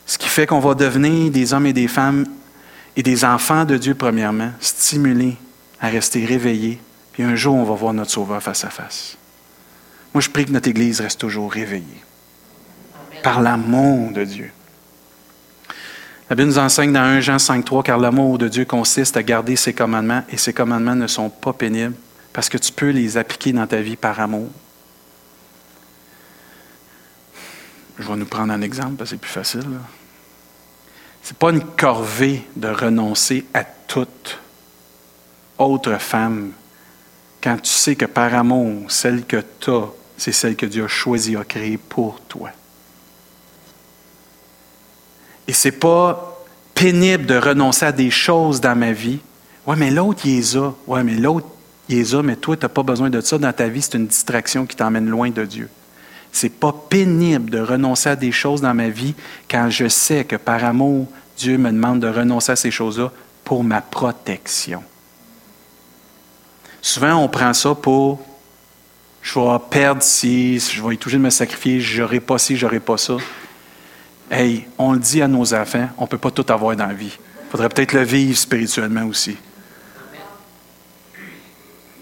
Ce 0.06 0.18
qui 0.18 0.28
fait 0.28 0.46
qu'on 0.46 0.60
va 0.60 0.74
devenir 0.74 1.30
des 1.30 1.54
hommes 1.54 1.66
et 1.66 1.72
des 1.72 1.88
femmes 1.88 2.26
et 2.96 3.02
des 3.02 3.24
enfants 3.24 3.64
de 3.64 3.76
Dieu, 3.76 3.94
premièrement, 3.94 4.52
stimulés 4.60 5.36
à 5.80 5.88
rester 5.88 6.24
réveillés. 6.24 6.80
Puis 7.12 7.22
un 7.22 7.34
jour, 7.34 7.54
on 7.54 7.64
va 7.64 7.74
voir 7.74 7.94
notre 7.94 8.10
Sauveur 8.10 8.42
face 8.42 8.64
à 8.64 8.70
face. 8.70 9.16
Moi, 10.12 10.20
je 10.20 10.28
prie 10.30 10.44
que 10.44 10.52
notre 10.52 10.68
Église 10.68 11.00
reste 11.00 11.20
toujours 11.20 11.50
réveillée 11.50 12.04
par 13.22 13.40
l'amour 13.40 14.12
de 14.12 14.24
Dieu. 14.24 14.52
La 16.30 16.36
Bible 16.36 16.48
nous 16.48 16.58
enseigne 16.58 16.92
dans 16.92 17.02
1 17.02 17.20
Jean 17.20 17.36
5.3 17.36 17.82
car 17.82 17.98
l'amour 17.98 18.38
de 18.38 18.48
Dieu 18.48 18.64
consiste 18.64 19.16
à 19.16 19.22
garder 19.22 19.56
ses 19.56 19.74
commandements 19.74 20.22
et 20.30 20.38
ses 20.38 20.54
commandements 20.54 20.94
ne 20.94 21.06
sont 21.06 21.28
pas 21.28 21.52
pénibles 21.52 21.94
parce 22.32 22.48
que 22.48 22.56
tu 22.56 22.72
peux 22.72 22.90
les 22.90 23.18
appliquer 23.18 23.52
dans 23.52 23.66
ta 23.66 23.80
vie 23.82 23.96
par 23.96 24.18
amour. 24.20 24.48
Je 27.98 28.08
vais 28.08 28.16
nous 28.16 28.24
prendre 28.24 28.52
un 28.52 28.62
exemple 28.62 28.94
parce 28.96 29.10
que 29.10 29.16
c'est 29.16 29.20
plus 29.20 29.30
facile. 29.30 29.66
Ce 31.22 31.30
n'est 31.30 31.38
pas 31.38 31.50
une 31.50 31.64
corvée 31.64 32.46
de 32.56 32.68
renoncer 32.68 33.44
à 33.52 33.64
toute 33.64 34.40
autre 35.58 35.98
femme 35.98 36.52
quand 37.42 37.60
tu 37.60 37.70
sais 37.70 37.96
que 37.96 38.06
par 38.06 38.34
amour, 38.34 38.90
celle 38.90 39.26
que 39.26 39.42
tu 39.60 39.70
as, 39.70 39.88
c'est 40.16 40.32
celle 40.32 40.56
que 40.56 40.64
Dieu 40.64 40.84
a 40.84 40.88
choisie, 40.88 41.36
a 41.36 41.44
créée 41.44 41.76
pour 41.76 42.20
toi. 42.22 42.50
Et 45.48 45.52
ce 45.52 45.68
n'est 45.68 45.72
pas 45.72 46.38
pénible 46.74 47.26
de 47.26 47.36
renoncer 47.36 47.86
à 47.86 47.92
des 47.92 48.10
choses 48.10 48.60
dans 48.60 48.76
ma 48.76 48.92
vie. 48.92 49.20
Oui, 49.66 49.76
mais 49.78 49.90
l'autre, 49.90 50.22
il 50.24 50.36
les 50.36 50.56
a. 50.56 50.72
Oui, 50.86 51.02
mais 51.04 51.14
l'autre, 51.14 51.46
il 51.88 51.96
les 51.98 52.14
a, 52.14 52.22
mais 52.22 52.36
toi, 52.36 52.56
tu 52.56 52.62
n'as 52.62 52.68
pas 52.68 52.82
besoin 52.82 53.10
de 53.10 53.20
ça 53.20 53.38
dans 53.38 53.52
ta 53.52 53.68
vie. 53.68 53.82
C'est 53.82 53.94
une 53.94 54.06
distraction 54.06 54.66
qui 54.66 54.76
t'emmène 54.76 55.08
loin 55.08 55.30
de 55.30 55.44
Dieu. 55.44 55.68
C'est 56.32 56.50
pas 56.50 56.74
pénible 56.88 57.50
de 57.50 57.60
renoncer 57.60 58.08
à 58.08 58.16
des 58.16 58.32
choses 58.32 58.60
dans 58.60 58.74
ma 58.74 58.88
vie 58.88 59.14
quand 59.48 59.70
je 59.70 59.88
sais 59.88 60.24
que 60.24 60.36
par 60.36 60.64
amour, 60.64 61.06
Dieu 61.36 61.58
me 61.58 61.70
demande 61.70 62.00
de 62.00 62.08
renoncer 62.08 62.52
à 62.52 62.56
ces 62.56 62.70
choses-là 62.70 63.12
pour 63.44 63.62
ma 63.62 63.80
protection. 63.80 64.82
Souvent, 66.82 67.14
on 67.14 67.28
prend 67.28 67.54
ça 67.54 67.74
pour 67.74 68.20
je 69.24 69.38
vais 69.40 69.58
perdre 69.70 70.02
si, 70.02 70.60
je 70.60 70.82
vais 70.82 70.94
être 70.94 71.02
obligé 71.06 71.16
de 71.16 71.22
me 71.22 71.30
sacrifier, 71.30 71.80
j'aurai 71.80 72.20
pas 72.20 72.36
ci, 72.36 72.56
j'aurai 72.56 72.78
pas 72.78 72.98
ça. 72.98 73.16
Hey, 74.30 74.66
on 74.78 74.92
le 74.92 74.98
dit 74.98 75.22
à 75.22 75.28
nos 75.28 75.54
enfants, 75.54 75.88
on 75.98 76.02
ne 76.02 76.08
peut 76.08 76.18
pas 76.18 76.30
tout 76.30 76.46
avoir 76.52 76.74
dans 76.76 76.86
la 76.86 76.94
vie. 76.94 77.16
Il 77.16 77.50
faudrait 77.50 77.68
peut-être 77.68 77.92
le 77.92 78.02
vivre 78.02 78.36
spirituellement 78.36 79.04
aussi. 79.04 79.36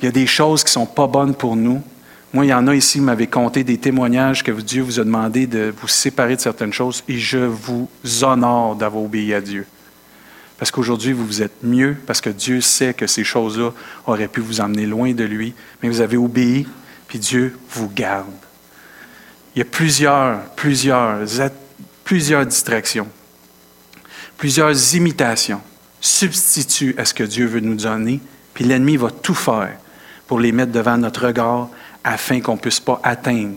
Il 0.00 0.06
y 0.06 0.08
a 0.08 0.12
des 0.12 0.26
choses 0.26 0.62
qui 0.62 0.68
ne 0.68 0.84
sont 0.84 0.86
pas 0.86 1.06
bonnes 1.06 1.34
pour 1.34 1.56
nous, 1.56 1.82
moi, 2.34 2.46
il 2.46 2.48
y 2.48 2.54
en 2.54 2.66
a 2.66 2.74
ici 2.74 2.94
qui 2.94 3.04
m'avaient 3.04 3.26
compté 3.26 3.62
des 3.62 3.76
témoignages 3.76 4.42
que 4.42 4.52
Dieu 4.52 4.82
vous 4.82 4.98
a 4.98 5.04
demandé 5.04 5.46
de 5.46 5.72
vous 5.78 5.88
séparer 5.88 6.34
de 6.34 6.40
certaines 6.40 6.72
choses 6.72 7.04
et 7.06 7.18
je 7.18 7.38
vous 7.38 7.90
honore 8.22 8.74
d'avoir 8.74 9.04
obéi 9.04 9.34
à 9.34 9.42
Dieu. 9.42 9.66
Parce 10.58 10.70
qu'aujourd'hui, 10.70 11.12
vous 11.12 11.26
vous 11.26 11.42
êtes 11.42 11.62
mieux, 11.62 11.94
parce 12.06 12.22
que 12.22 12.30
Dieu 12.30 12.62
sait 12.62 12.94
que 12.94 13.06
ces 13.06 13.24
choses-là 13.24 13.72
auraient 14.06 14.28
pu 14.28 14.40
vous 14.40 14.62
emmener 14.62 14.86
loin 14.86 15.12
de 15.12 15.24
lui, 15.24 15.52
mais 15.82 15.90
vous 15.90 16.00
avez 16.00 16.16
obéi, 16.16 16.66
puis 17.06 17.18
Dieu 17.18 17.58
vous 17.68 17.90
garde. 17.90 18.26
Il 19.54 19.58
y 19.58 19.62
a 19.62 19.66
plusieurs, 19.66 20.40
plusieurs, 20.56 21.18
plusieurs 22.04 22.46
distractions, 22.46 23.08
plusieurs 24.36 24.94
imitations, 24.94 25.60
substituts 26.00 26.94
à 26.98 27.04
ce 27.04 27.14
que 27.14 27.24
Dieu 27.24 27.46
veut 27.46 27.60
nous 27.60 27.76
donner, 27.76 28.20
puis 28.54 28.64
l'ennemi 28.64 28.96
va 28.96 29.10
tout 29.10 29.34
faire 29.34 29.78
pour 30.26 30.40
les 30.40 30.52
mettre 30.52 30.72
devant 30.72 30.98
notre 30.98 31.26
regard 31.26 31.68
afin 32.04 32.40
qu'on 32.40 32.54
ne 32.54 32.60
puisse 32.60 32.80
pas 32.80 33.00
atteindre. 33.04 33.56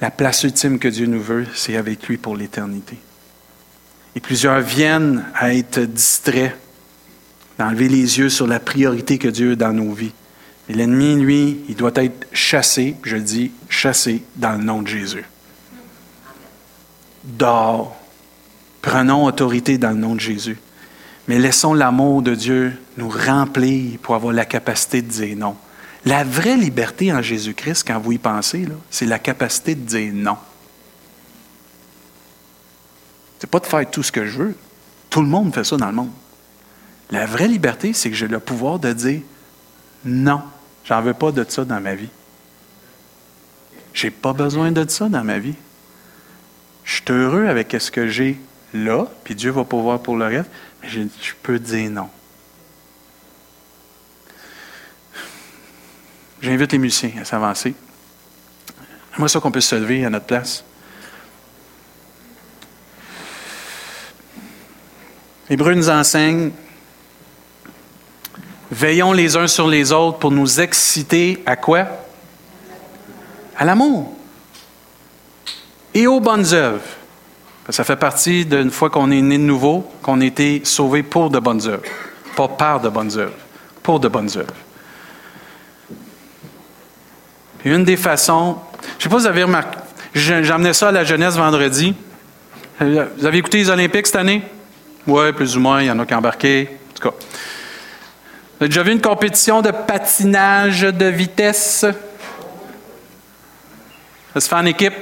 La 0.00 0.10
place 0.10 0.44
ultime 0.44 0.78
que 0.78 0.88
Dieu 0.88 1.06
nous 1.06 1.22
veut, 1.22 1.46
c'est 1.54 1.76
avec 1.76 2.06
lui 2.06 2.18
pour 2.18 2.36
l'éternité. 2.36 2.98
Et 4.14 4.20
plusieurs 4.20 4.60
viennent 4.60 5.24
à 5.34 5.54
être 5.54 5.80
distraits, 5.80 6.56
d'enlever 7.58 7.88
les 7.88 8.18
yeux 8.18 8.28
sur 8.28 8.46
la 8.46 8.60
priorité 8.60 9.18
que 9.18 9.28
Dieu 9.28 9.52
a 9.52 9.56
dans 9.56 9.72
nos 9.72 9.92
vies. 9.92 10.12
Mais 10.68 10.74
l'ennemi, 10.74 11.16
lui, 11.16 11.60
il 11.68 11.76
doit 11.76 11.92
être 11.94 12.26
chassé, 12.32 12.96
je 13.02 13.16
dis, 13.16 13.52
chassé 13.68 14.22
dans 14.36 14.52
le 14.52 14.64
nom 14.64 14.82
de 14.82 14.88
Jésus. 14.88 15.24
Dors. 17.26 17.96
Prenons 18.82 19.24
autorité 19.24 19.78
dans 19.78 19.90
le 19.90 19.96
nom 19.96 20.14
de 20.14 20.20
Jésus. 20.20 20.58
Mais 21.28 21.38
laissons 21.38 21.74
l'amour 21.74 22.22
de 22.22 22.34
Dieu 22.34 22.80
nous 22.96 23.08
remplir 23.08 23.98
pour 24.00 24.14
avoir 24.14 24.32
la 24.32 24.44
capacité 24.44 25.02
de 25.02 25.08
dire 25.08 25.36
non. 25.36 25.56
La 26.04 26.22
vraie 26.22 26.56
liberté 26.56 27.12
en 27.12 27.20
Jésus-Christ, 27.20 27.84
quand 27.84 27.98
vous 27.98 28.12
y 28.12 28.18
pensez, 28.18 28.66
c'est 28.90 29.06
la 29.06 29.18
capacité 29.18 29.74
de 29.74 29.80
dire 29.80 30.12
non. 30.14 30.36
C'est 33.40 33.50
pas 33.50 33.58
de 33.58 33.66
faire 33.66 33.90
tout 33.90 34.04
ce 34.04 34.12
que 34.12 34.24
je 34.24 34.38
veux. 34.38 34.54
Tout 35.10 35.20
le 35.20 35.28
monde 35.28 35.52
fait 35.52 35.64
ça 35.64 35.76
dans 35.76 35.88
le 35.88 35.92
monde. 35.92 36.12
La 37.10 37.26
vraie 37.26 37.48
liberté, 37.48 37.92
c'est 37.92 38.10
que 38.10 38.16
j'ai 38.16 38.28
le 38.28 38.38
pouvoir 38.38 38.78
de 38.78 38.92
dire 38.92 39.20
non, 40.04 40.42
j'en 40.84 41.02
veux 41.02 41.14
pas 41.14 41.32
de 41.32 41.44
ça 41.48 41.64
dans 41.64 41.80
ma 41.80 41.94
vie. 41.94 42.08
J'ai 43.92 44.10
pas 44.10 44.32
besoin 44.32 44.70
de 44.70 44.88
ça 44.88 45.08
dans 45.08 45.24
ma 45.24 45.38
vie. 45.38 45.54
Je 46.86 46.94
suis 46.94 47.04
heureux 47.10 47.48
avec 47.48 47.76
ce 47.78 47.90
que 47.90 48.08
j'ai 48.08 48.38
là, 48.72 49.06
puis 49.24 49.34
Dieu 49.34 49.50
va 49.50 49.64
pouvoir 49.64 49.98
pour 49.98 50.16
le 50.16 50.26
reste, 50.26 50.48
mais 50.80 50.88
je 50.88 51.32
peux 51.42 51.58
dire 51.58 51.90
non. 51.90 52.08
J'invite 56.40 56.72
les 56.72 56.78
musiciens 56.78 57.10
à 57.20 57.24
s'avancer. 57.24 57.74
J'aimerais 59.12 59.28
ça 59.28 59.40
qu'on 59.40 59.50
puisse 59.50 59.66
se 59.66 59.74
lever 59.74 60.04
à 60.04 60.10
notre 60.10 60.26
place. 60.26 60.64
Hébreu 65.50 65.74
nous 65.74 65.90
enseigne 65.90 66.52
Veillons 68.70 69.12
les 69.12 69.36
uns 69.36 69.46
sur 69.46 69.66
les 69.66 69.90
autres 69.92 70.18
pour 70.18 70.30
nous 70.30 70.60
exciter 70.60 71.42
à 71.46 71.56
quoi? 71.56 71.86
À 73.56 73.64
l'amour 73.64 74.15
et 75.96 76.06
aux 76.06 76.20
bonnes 76.20 76.52
œuvres. 76.52 76.82
Ça 77.70 77.82
fait 77.82 77.96
partie 77.96 78.44
d'une 78.44 78.70
fois 78.70 78.90
qu'on 78.90 79.10
est 79.10 79.20
né 79.20 79.38
de 79.38 79.42
nouveau, 79.42 79.90
qu'on 80.02 80.20
a 80.20 80.24
été 80.24 80.60
sauvé 80.64 81.02
pour 81.02 81.30
de 81.30 81.40
bonnes 81.40 81.66
œuvres. 81.66 81.82
Pas 82.36 82.48
par 82.48 82.80
de 82.80 82.88
bonnes 82.88 83.18
œuvres, 83.18 83.34
pour 83.82 83.98
de 83.98 84.08
bonnes 84.08 84.30
œuvres 84.36 84.54
une 87.66 87.84
des 87.84 87.96
façons, 87.96 88.58
je 88.82 88.86
ne 88.96 89.02
sais 89.02 89.08
pas 89.08 89.16
si 89.16 89.22
vous 89.22 89.26
avez 89.26 89.42
remarqué, 89.42 89.78
j'emmenais 90.14 90.72
ça 90.72 90.88
à 90.88 90.92
la 90.92 91.04
jeunesse 91.04 91.34
vendredi. 91.34 91.94
Vous 92.78 93.26
avez 93.26 93.38
écouté 93.38 93.58
les 93.58 93.70
Olympiques 93.70 94.06
cette 94.06 94.16
année? 94.16 94.42
Oui, 95.06 95.32
plus 95.32 95.56
ou 95.56 95.60
moins, 95.60 95.82
il 95.82 95.86
y 95.86 95.90
en 95.90 95.98
a 95.98 96.06
qui 96.06 96.14
ont 96.14 96.18
embarqué. 96.18 96.68
En 96.90 96.94
tout 96.94 97.08
cas. 97.08 97.16
Vous 97.16 98.64
avez 98.64 98.68
déjà 98.68 98.82
vu 98.82 98.92
une 98.92 99.00
compétition 99.00 99.62
de 99.62 99.70
patinage 99.70 100.82
de 100.82 101.06
vitesse? 101.06 101.86
Ça 104.34 104.40
se 104.40 104.48
fait 104.48 104.54
en 104.54 104.66
équipe? 104.66 104.94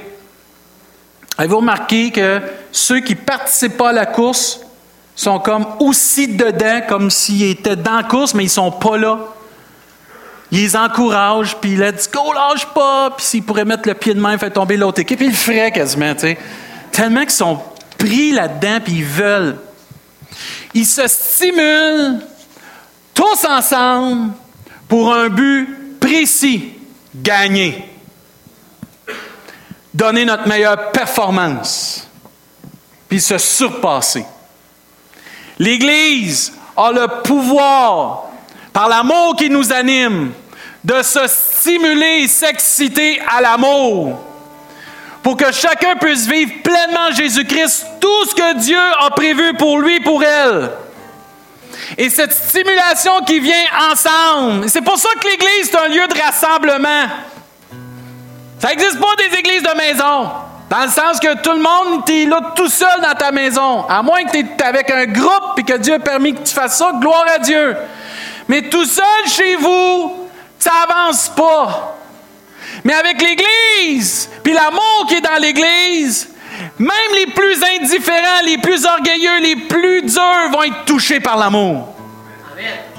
Avez-vous 1.37 1.57
remarqué 1.57 2.11
que 2.11 2.41
ceux 2.71 2.99
qui 3.01 3.13
ne 3.13 3.19
participent 3.19 3.77
pas 3.77 3.89
à 3.89 3.93
la 3.93 4.05
course 4.05 4.61
sont 5.15 5.39
comme 5.39 5.65
aussi 5.79 6.27
dedans, 6.27 6.81
comme 6.87 7.09
s'ils 7.09 7.43
étaient 7.43 7.75
dans 7.75 7.97
la 7.97 8.03
course, 8.03 8.33
mais 8.33 8.43
ils 8.43 8.47
ne 8.47 8.51
sont 8.51 8.71
pas 8.71 8.97
là? 8.97 9.19
Ils 10.51 10.77
encouragent, 10.77 11.57
puis 11.59 11.75
let's 11.75 12.09
go, 12.09 12.31
lâche 12.33 12.67
pas, 12.67 13.11
puis 13.11 13.25
s'ils 13.25 13.43
pourraient 13.43 13.65
mettre 13.65 13.87
le 13.89 13.95
pied 13.95 14.13
de 14.13 14.19
main, 14.19 14.37
faire 14.37 14.53
tomber 14.53 14.77
l'autre 14.77 15.01
équipe, 15.01 15.19
ils 15.21 15.29
le 15.29 15.33
feraient 15.33 15.71
quasiment. 15.71 16.13
Tellement 16.91 17.21
qu'ils 17.21 17.31
sont 17.31 17.59
pris 17.97 18.31
là-dedans, 18.31 18.79
puis 18.83 18.93
ils 18.93 19.05
veulent. 19.05 19.57
Ils 20.73 20.85
se 20.85 21.07
stimulent 21.07 22.21
tous 23.13 23.45
ensemble 23.45 24.33
pour 24.87 25.13
un 25.13 25.29
but 25.29 25.99
précis, 25.99 26.73
gagner. 27.15 27.94
Donner 29.95 30.25
notre 30.25 30.45
meilleure 30.45 30.91
performance, 30.91 32.05
puis 33.07 33.21
se 33.21 33.37
surpasser. 33.37 34.25
L'Église 35.57 36.51
a 36.75 36.91
le 36.91 37.21
pouvoir, 37.23 38.25
par 38.73 38.89
l'amour 38.89 39.37
qui 39.37 39.49
nous 39.49 39.71
anime, 39.71 40.33
de 40.83 41.01
se 41.01 41.25
stimuler 41.27 42.23
et 42.23 42.27
s'exciter 42.27 43.21
à 43.21 43.39
l'amour 43.39 44.19
pour 45.23 45.37
que 45.37 45.49
chacun 45.53 45.95
puisse 45.95 46.27
vivre 46.27 46.61
pleinement 46.61 47.11
Jésus-Christ, 47.13 47.85
tout 48.01 48.25
ce 48.25 48.35
que 48.35 48.57
Dieu 48.57 48.77
a 48.99 49.09
prévu 49.11 49.53
pour 49.53 49.79
lui, 49.79 50.01
pour 50.01 50.21
elle. 50.21 50.71
Et 51.97 52.09
cette 52.09 52.33
stimulation 52.33 53.21
qui 53.25 53.39
vient 53.39 53.65
ensemble, 53.91 54.69
c'est 54.69 54.83
pour 54.83 54.97
ça 54.97 55.07
que 55.21 55.27
l'Église 55.27 55.69
est 55.69 55.77
un 55.77 55.87
lieu 55.87 56.07
de 56.07 56.21
rassemblement. 56.21 57.07
Ça 58.59 58.69
n'existe 58.69 58.99
pas 58.99 59.15
des 59.17 59.37
églises 59.37 59.63
de 59.63 59.77
maison. 59.77 60.29
Dans 60.69 60.81
le 60.81 60.89
sens 60.89 61.19
que 61.19 61.41
tout 61.41 61.51
le 61.51 61.59
monde, 61.59 62.05
tu 62.05 62.23
es 62.23 62.25
là 62.25 62.53
tout 62.55 62.69
seul 62.69 63.01
dans 63.01 63.13
ta 63.13 63.31
maison. 63.31 63.85
À 63.87 64.01
moins 64.01 64.23
que 64.23 64.31
tu 64.31 64.39
es 64.39 64.63
avec 64.63 64.89
un 64.89 65.05
groupe 65.05 65.59
et 65.59 65.63
que 65.63 65.77
Dieu 65.77 65.93
a 65.93 65.99
permis 65.99 66.33
que 66.33 66.41
tu 66.41 66.53
fasses 66.53 66.77
ça, 66.77 66.91
gloire 66.99 67.25
à 67.35 67.39
Dieu. 67.39 67.75
Mais 68.47 68.63
tout 68.69 68.85
seul 68.85 69.27
chez 69.27 69.55
vous, 69.55 70.27
ça 70.57 70.71
avance 70.89 71.29
pas. 71.29 71.97
Mais 72.83 72.93
avec 72.93 73.21
l'Église, 73.21 74.29
puis 74.43 74.53
l'amour 74.53 75.05
qui 75.07 75.15
est 75.15 75.21
dans 75.21 75.39
l'Église, 75.39 76.29
même 76.79 76.91
les 77.15 77.27
plus 77.27 77.57
indifférents, 77.79 78.41
les 78.45 78.57
plus 78.57 78.85
orgueilleux, 78.85 79.39
les 79.41 79.55
plus 79.55 80.01
durs 80.03 80.49
vont 80.51 80.63
être 80.63 80.85
touchés 80.85 81.19
par 81.19 81.37
l'amour. 81.37 81.93
Ils 82.57 82.94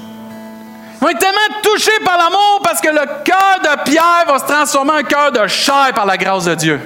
vont 1.07 1.11
être 1.11 1.19
tellement 1.19 1.61
touchés 1.63 1.99
par 2.03 2.17
l'amour 2.17 2.59
parce 2.63 2.81
que 2.81 2.89
le 2.89 3.05
cœur 3.23 3.59
de 3.63 3.89
Pierre 3.89 4.25
va 4.27 4.39
se 4.39 4.45
transformer 4.45 4.91
en 4.91 5.03
cœur 5.03 5.31
de 5.31 5.47
chair 5.47 5.91
par 5.95 6.05
la 6.05 6.17
grâce 6.17 6.45
de 6.45 6.55
Dieu. 6.55 6.81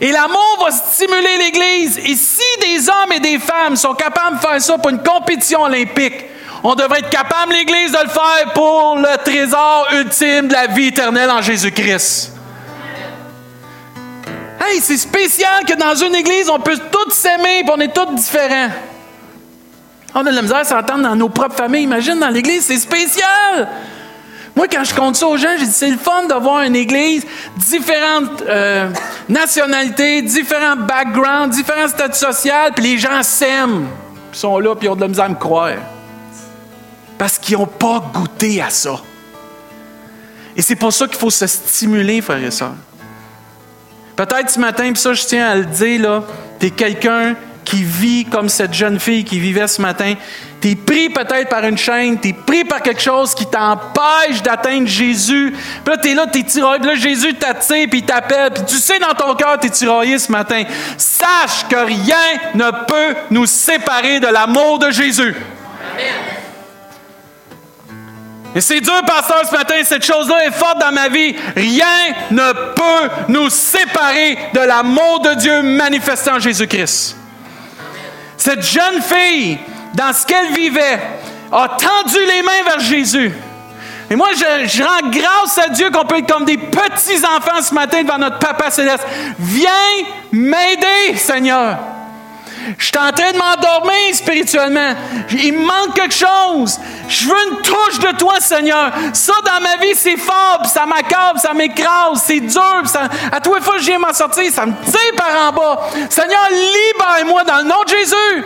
Et 0.00 0.12
l'amour 0.12 0.58
va 0.62 0.70
stimuler 0.70 1.38
l'Église. 1.38 1.98
Et 1.98 2.14
si 2.14 2.42
des 2.60 2.88
hommes 2.88 3.12
et 3.14 3.20
des 3.20 3.38
femmes 3.38 3.76
sont 3.76 3.94
capables 3.94 4.36
de 4.36 4.40
faire 4.42 4.60
ça 4.60 4.76
pour 4.76 4.90
une 4.90 5.02
compétition 5.02 5.62
olympique, 5.62 6.26
on 6.62 6.74
devrait 6.74 6.98
être 6.98 7.10
capable, 7.10 7.52
l'Église, 7.52 7.92
de 7.92 7.98
le 8.02 8.10
faire 8.10 8.52
pour 8.54 8.96
le 8.96 9.16
trésor 9.24 9.88
ultime 9.92 10.48
de 10.48 10.52
la 10.52 10.66
vie 10.66 10.88
éternelle 10.88 11.30
en 11.30 11.40
Jésus-Christ. 11.40 12.32
Hey, 14.60 14.80
c'est 14.80 14.96
spécial 14.96 15.64
que 15.66 15.74
dans 15.74 15.94
une 15.94 16.14
Église, 16.14 16.50
on 16.50 16.58
peut 16.58 16.78
tous 16.90 17.12
s'aimer 17.12 17.60
et 17.60 17.70
on 17.70 17.80
est 17.80 17.94
tous 17.94 18.12
différents. 18.14 18.70
On 20.18 20.20
a 20.20 20.30
de 20.30 20.36
la 20.36 20.40
misère 20.40 20.56
à 20.56 20.64
s'entendre 20.64 21.02
dans 21.02 21.14
nos 21.14 21.28
propres 21.28 21.56
familles. 21.56 21.82
Imagine 21.82 22.18
dans 22.18 22.30
l'Église, 22.30 22.64
c'est 22.64 22.78
spécial. 22.78 23.68
Moi, 24.56 24.66
quand 24.66 24.82
je 24.82 24.94
compte 24.94 25.14
ça 25.14 25.26
aux 25.26 25.36
gens, 25.36 25.50
j'ai 25.58 25.66
dit 25.66 25.72
c'est 25.72 25.90
le 25.90 25.98
fun 25.98 26.24
d'avoir 26.26 26.62
une 26.62 26.74
église, 26.74 27.26
différentes 27.58 28.40
euh, 28.48 28.88
nationalités, 29.28 30.22
différents 30.22 30.76
backgrounds, 30.76 31.54
différents 31.54 31.88
statuts 31.88 32.18
sociaux, 32.18 32.72
puis 32.74 32.92
les 32.92 32.98
gens 32.98 33.22
s'aiment. 33.22 33.88
Ils 34.32 34.38
sont 34.38 34.58
là, 34.58 34.74
puis 34.74 34.86
ils 34.86 34.88
ont 34.88 34.96
de 34.96 35.02
la 35.02 35.08
misère 35.08 35.26
à 35.26 35.28
me 35.28 35.34
croire. 35.34 35.76
Parce 37.18 37.36
qu'ils 37.36 37.58
n'ont 37.58 37.66
pas 37.66 38.02
goûté 38.14 38.62
à 38.62 38.70
ça. 38.70 38.98
Et 40.56 40.62
c'est 40.62 40.76
pour 40.76 40.94
ça 40.94 41.06
qu'il 41.06 41.18
faut 41.18 41.28
se 41.28 41.46
stimuler, 41.46 42.22
frères 42.22 42.42
et 42.42 42.50
sœurs. 42.50 42.72
Peut-être 44.16 44.48
ce 44.48 44.60
matin, 44.60 44.90
puis 44.94 45.02
ça, 45.02 45.12
je 45.12 45.26
tiens 45.26 45.46
à 45.46 45.56
le 45.56 45.66
dire, 45.66 46.00
là, 46.00 46.22
tu 46.58 46.68
es 46.68 46.70
quelqu'un 46.70 47.34
qui 47.66 47.82
vit 47.82 48.24
comme 48.24 48.48
cette 48.48 48.72
jeune 48.72 48.98
fille 48.98 49.24
qui 49.24 49.40
vivait 49.40 49.66
ce 49.66 49.82
matin. 49.82 50.14
Tu 50.60 50.70
es 50.70 50.74
pris 50.76 51.10
peut-être 51.10 51.48
par 51.50 51.64
une 51.64 51.76
chaîne, 51.76 52.18
tu 52.18 52.28
es 52.28 52.32
pris 52.32 52.64
par 52.64 52.80
quelque 52.80 53.02
chose 53.02 53.34
qui 53.34 53.44
t'empêche 53.44 54.40
d'atteindre 54.42 54.86
Jésus. 54.86 55.52
Puis 55.84 55.94
là, 55.94 56.00
tu 56.00 56.08
es 56.10 56.14
là, 56.14 56.26
tu 56.32 56.38
es 56.38 56.42
tiraillé. 56.44 56.86
Là, 56.86 56.94
Jésus 56.94 57.34
t'attire, 57.34 57.88
puis 57.90 57.98
il 57.98 58.06
t'appelle. 58.06 58.52
Puis 58.52 58.64
tu 58.66 58.76
sais 58.76 58.98
dans 59.00 59.12
ton 59.12 59.34
cœur, 59.34 59.58
tu 59.60 59.66
es 59.66 59.70
tiraillé 59.70 60.18
ce 60.18 60.30
matin. 60.30 60.62
Sache 60.96 61.66
que 61.68 61.76
rien 61.76 62.38
ne 62.54 62.70
peut 62.86 63.18
nous 63.30 63.46
séparer 63.46 64.20
de 64.20 64.28
l'amour 64.28 64.78
de 64.78 64.90
Jésus. 64.90 65.34
Et 68.54 68.60
c'est 68.62 68.80
dur, 68.80 69.02
pasteur, 69.06 69.42
ce 69.46 69.54
matin, 69.54 69.74
cette 69.84 70.04
chose-là 70.04 70.46
est 70.46 70.52
forte 70.52 70.78
dans 70.80 70.92
ma 70.92 71.08
vie. 71.08 71.34
Rien 71.54 72.14
ne 72.30 72.52
peut 72.52 73.10
nous 73.28 73.50
séparer 73.50 74.38
de 74.54 74.60
l'amour 74.60 75.20
de 75.20 75.34
Dieu 75.34 75.62
manifesté 75.62 76.30
en 76.30 76.38
Jésus-Christ. 76.38 77.25
Cette 78.46 78.62
jeune 78.62 79.02
fille, 79.02 79.58
dans 79.92 80.12
ce 80.12 80.24
qu'elle 80.24 80.52
vivait, 80.52 81.00
a 81.50 81.68
tendu 81.68 82.16
les 82.28 82.42
mains 82.42 82.62
vers 82.64 82.78
Jésus. 82.78 83.32
Et 84.08 84.14
moi, 84.14 84.28
je, 84.36 84.84
rends 84.84 85.10
grâce 85.10 85.58
à 85.58 85.68
Dieu 85.68 85.90
qu'on 85.90 86.04
peut 86.04 86.18
être 86.18 86.32
comme 86.32 86.44
des 86.44 86.56
petits-enfants 86.56 87.60
ce 87.60 87.74
matin 87.74 88.04
devant 88.04 88.18
notre 88.18 88.38
Papa 88.38 88.70
Céleste. 88.70 89.04
Viens 89.36 89.70
m'aider, 90.30 91.16
Seigneur. 91.16 91.76
Je 92.78 92.84
suis 92.84 92.98
en 92.98 93.12
train 93.12 93.32
de 93.32 93.38
m'endormir 93.38 94.14
spirituellement. 94.14 94.94
Il 95.30 95.52
me 95.52 95.66
manque 95.66 95.94
quelque 95.94 96.14
chose. 96.14 96.78
Je 97.08 97.28
veux 97.28 97.36
une 97.50 97.62
touche 97.62 97.98
de 98.00 98.16
toi, 98.16 98.40
Seigneur. 98.40 98.92
Ça, 99.12 99.34
dans 99.44 99.60
ma 99.60 99.76
vie, 99.76 99.94
c'est 99.94 100.16
fort, 100.16 100.62
ça 100.66 100.86
m'accable, 100.86 101.38
ça 101.38 101.54
m'écrase, 101.54 102.22
c'est 102.24 102.40
dur. 102.40 102.82
À 103.32 103.40
tous 103.40 103.54
les 103.54 103.60
fois 103.60 103.74
que 103.74 103.80
je 103.80 103.86
viens 103.86 103.98
m'en 103.98 104.12
sortir, 104.12 104.50
ça 104.52 104.66
me 104.66 104.72
tire 104.84 105.14
par 105.16 105.48
en 105.48 105.52
bas. 105.52 105.88
Seigneur, 106.10 106.48
libère-moi 106.50 107.44
dans 107.44 107.58
le 107.58 107.64
nom 107.64 107.82
de 107.84 107.90
Jésus. 107.90 108.44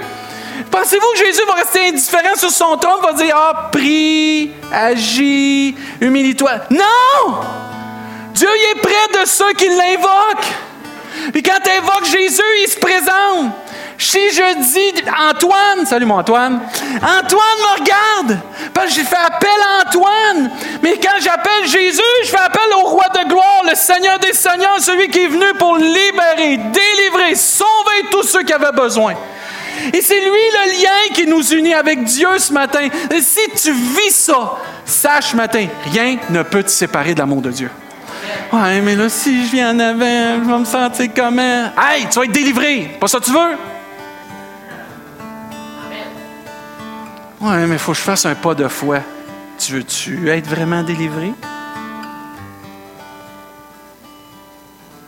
Pensez-vous 0.71 1.13
que 1.15 1.27
Jésus 1.27 1.43
va 1.47 1.55
rester 1.55 1.89
indifférent 1.89 2.37
sur 2.37 2.51
son 2.51 2.77
trône, 2.77 3.01
va 3.03 3.13
dire 3.13 3.35
Ah, 3.37 3.71
prie, 3.73 4.53
agis, 4.73 5.75
humilie-toi 6.01 6.53
Non 6.71 7.41
Dieu 8.35 8.49
il 8.49 8.79
est 8.79 8.81
près 8.81 9.21
de 9.21 9.27
ceux 9.27 9.53
qui 9.55 9.69
l'invoquent. 9.69 10.53
Puis 11.33 11.43
quand 11.43 11.59
tu 11.63 11.71
invoques 11.71 12.05
Jésus, 12.05 12.43
il 12.65 12.71
se 12.71 12.79
présente. 12.79 13.53
Si 14.01 14.19
je 14.33 14.63
dis 14.63 15.05
Antoine, 15.31 15.85
salut 15.85 16.07
mon 16.07 16.15
Antoine, 16.17 16.59
Antoine 16.97 17.59
me 17.59 17.81
regarde, 17.81 18.41
parce 18.73 18.87
que 18.87 18.95
j'ai 18.95 19.05
fait 19.05 19.15
appel 19.15 19.51
à 19.51 19.87
Antoine. 19.87 20.51
Mais 20.83 20.99
quand 20.99 21.21
j'appelle 21.21 21.67
Jésus, 21.67 22.01
je 22.25 22.31
fais 22.31 22.39
appel 22.39 22.63
au 22.79 22.89
roi 22.89 23.05
de 23.15 23.29
gloire, 23.29 23.63
le 23.69 23.75
Seigneur 23.75 24.19
des 24.19 24.33
Seigneurs, 24.33 24.81
celui 24.81 25.09
qui 25.09 25.25
est 25.25 25.29
venu 25.29 25.45
pour 25.59 25.77
libérer, 25.77 26.57
délivrer, 26.57 27.35
sauver 27.35 28.07
tous 28.11 28.23
ceux 28.23 28.43
qui 28.43 28.55
avaient 28.55 28.73
besoin. 28.73 29.13
Et 29.93 30.01
c'est 30.01 30.21
lui 30.21 30.31
le 30.31 30.83
lien 30.83 31.15
qui 31.15 31.27
nous 31.27 31.43
unit 31.53 31.75
avec 31.75 32.03
Dieu 32.05 32.39
ce 32.39 32.55
matin. 32.55 32.89
Et 33.15 33.21
si 33.21 33.51
tu 33.63 33.71
vis 33.71 34.15
ça, 34.15 34.57
sache 34.87 35.35
matin, 35.35 35.67
rien 35.93 36.17
ne 36.31 36.43
peut 36.43 36.63
te 36.63 36.71
séparer 36.71 37.13
de 37.13 37.19
l'amour 37.19 37.43
de 37.43 37.51
Dieu. 37.51 37.71
Ouais, 38.51 38.81
mais 38.81 38.97
là, 38.97 39.11
si 39.11 39.45
je 39.45 39.53
viens 39.53 39.75
en 39.75 39.79
avant, 39.79 40.43
je 40.43 40.51
vais 40.51 40.59
me 40.59 40.65
sentir 40.65 41.11
comment? 41.15 41.71
Hey, 41.79 42.07
tu 42.11 42.19
vas 42.19 42.25
être 42.25 42.33
délivré. 42.33 42.97
Pas 42.99 43.07
ça 43.07 43.19
que 43.19 43.25
tu 43.25 43.33
veux? 43.33 43.70
Ouais, 47.41 47.67
mais 47.67 47.77
il 47.77 47.79
faut 47.79 47.93
que 47.93 47.99
je 47.99 48.03
fasse 48.03 48.27
un 48.27 48.35
pas 48.35 48.55
de 48.55 48.69
foi. 48.69 49.01
Tu 49.59 49.73
veux-tu 49.73 50.29
être 50.29 50.47
vraiment 50.47 50.83
délivré? 50.83 51.33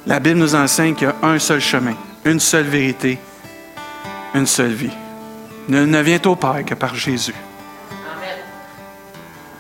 La 0.06 0.18
Bible 0.18 0.38
nous 0.38 0.54
enseigne 0.54 0.94
qu'il 0.94 1.09
y 1.09 1.11
a 1.11 1.28
un 1.28 1.38
seul 1.38 1.61
chemin, 1.61 1.94
une 2.24 2.40
seule 2.40 2.64
vérité, 2.64 3.18
une 4.34 4.46
seule 4.46 4.72
vie. 4.72 4.90
Ne, 5.68 5.84
ne 5.84 6.00
vient 6.00 6.20
au 6.24 6.34
Père 6.34 6.64
que 6.64 6.74
par 6.74 6.94
Jésus. 6.94 7.34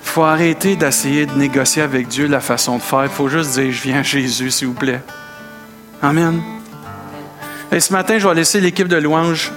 Il 0.02 0.08
faut 0.14 0.24
arrêter 0.24 0.76
d'essayer 0.76 1.26
de 1.26 1.32
négocier 1.32 1.82
avec 1.82 2.08
Dieu 2.08 2.26
la 2.26 2.40
façon 2.40 2.76
de 2.76 2.82
faire. 2.82 3.04
Il 3.04 3.10
faut 3.10 3.28
juste 3.28 3.52
dire, 3.52 3.70
je 3.70 3.82
viens 3.82 4.00
à 4.00 4.02
Jésus, 4.02 4.50
s'il 4.50 4.68
vous 4.68 4.74
plaît. 4.74 5.00
Amen. 6.02 6.42
Et 7.70 7.80
ce 7.80 7.92
matin, 7.92 8.18
je 8.18 8.26
vais 8.26 8.34
laisser 8.34 8.60
l'équipe 8.60 8.88
de 8.88 8.96
louanges 8.96 9.52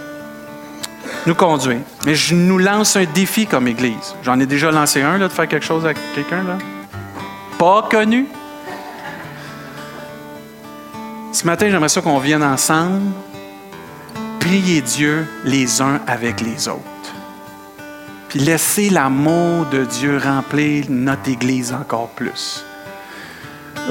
nous 1.25 1.35
conduire. 1.35 1.79
Mais 2.05 2.15
je 2.15 2.35
nous 2.35 2.57
lance 2.57 2.95
un 2.95 3.05
défi 3.05 3.47
comme 3.47 3.67
Église. 3.67 4.15
J'en 4.23 4.39
ai 4.39 4.45
déjà 4.45 4.71
lancé 4.71 5.01
un, 5.01 5.17
là, 5.17 5.27
de 5.27 5.33
faire 5.33 5.47
quelque 5.47 5.65
chose 5.65 5.85
avec 5.85 5.97
quelqu'un, 6.13 6.43
là. 6.43 6.57
Pas 7.57 7.87
connu. 7.89 8.27
Ce 11.31 11.45
matin, 11.45 11.67
j'aimerais 11.69 11.89
ça 11.89 12.01
qu'on 12.01 12.19
vienne 12.19 12.43
ensemble 12.43 13.01
prier 14.45 14.81
Dieu 14.81 15.27
les 15.43 15.81
uns 15.81 15.99
avec 16.05 16.39
les 16.39 16.67
autres. 16.67 16.81
Puis 18.29 18.39
laisser 18.39 18.89
l'amour 18.91 19.65
de 19.65 19.85
Dieu 19.85 20.19
remplir 20.23 20.85
notre 20.87 21.27
Église 21.29 21.73
encore 21.73 22.09
plus. 22.09 22.63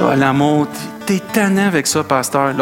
Oh, 0.00 0.14
l'amour, 0.16 0.68
t'es 1.06 1.20
tannant 1.32 1.66
avec 1.66 1.88
ça, 1.88 2.04
pasteur. 2.04 2.54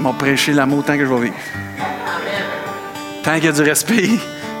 m'ont 0.00 0.14
prêché 0.14 0.52
l'amour 0.52 0.84
tant 0.84 0.96
que 0.96 1.04
je 1.04 1.12
vais 1.12 1.20
vivre. 1.20 1.61
Tant 3.22 3.36
qu'il 3.36 3.44
y 3.44 3.48
a 3.48 3.52
du 3.52 3.62
respect 3.62 4.10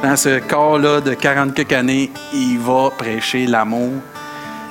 dans 0.02 0.16
ce 0.16 0.38
corps-là 0.38 1.00
de 1.00 1.14
40 1.14 1.52
quelques 1.52 1.72
années, 1.72 2.12
il 2.32 2.58
va 2.58 2.90
prêcher 2.96 3.46
l'amour. 3.46 3.92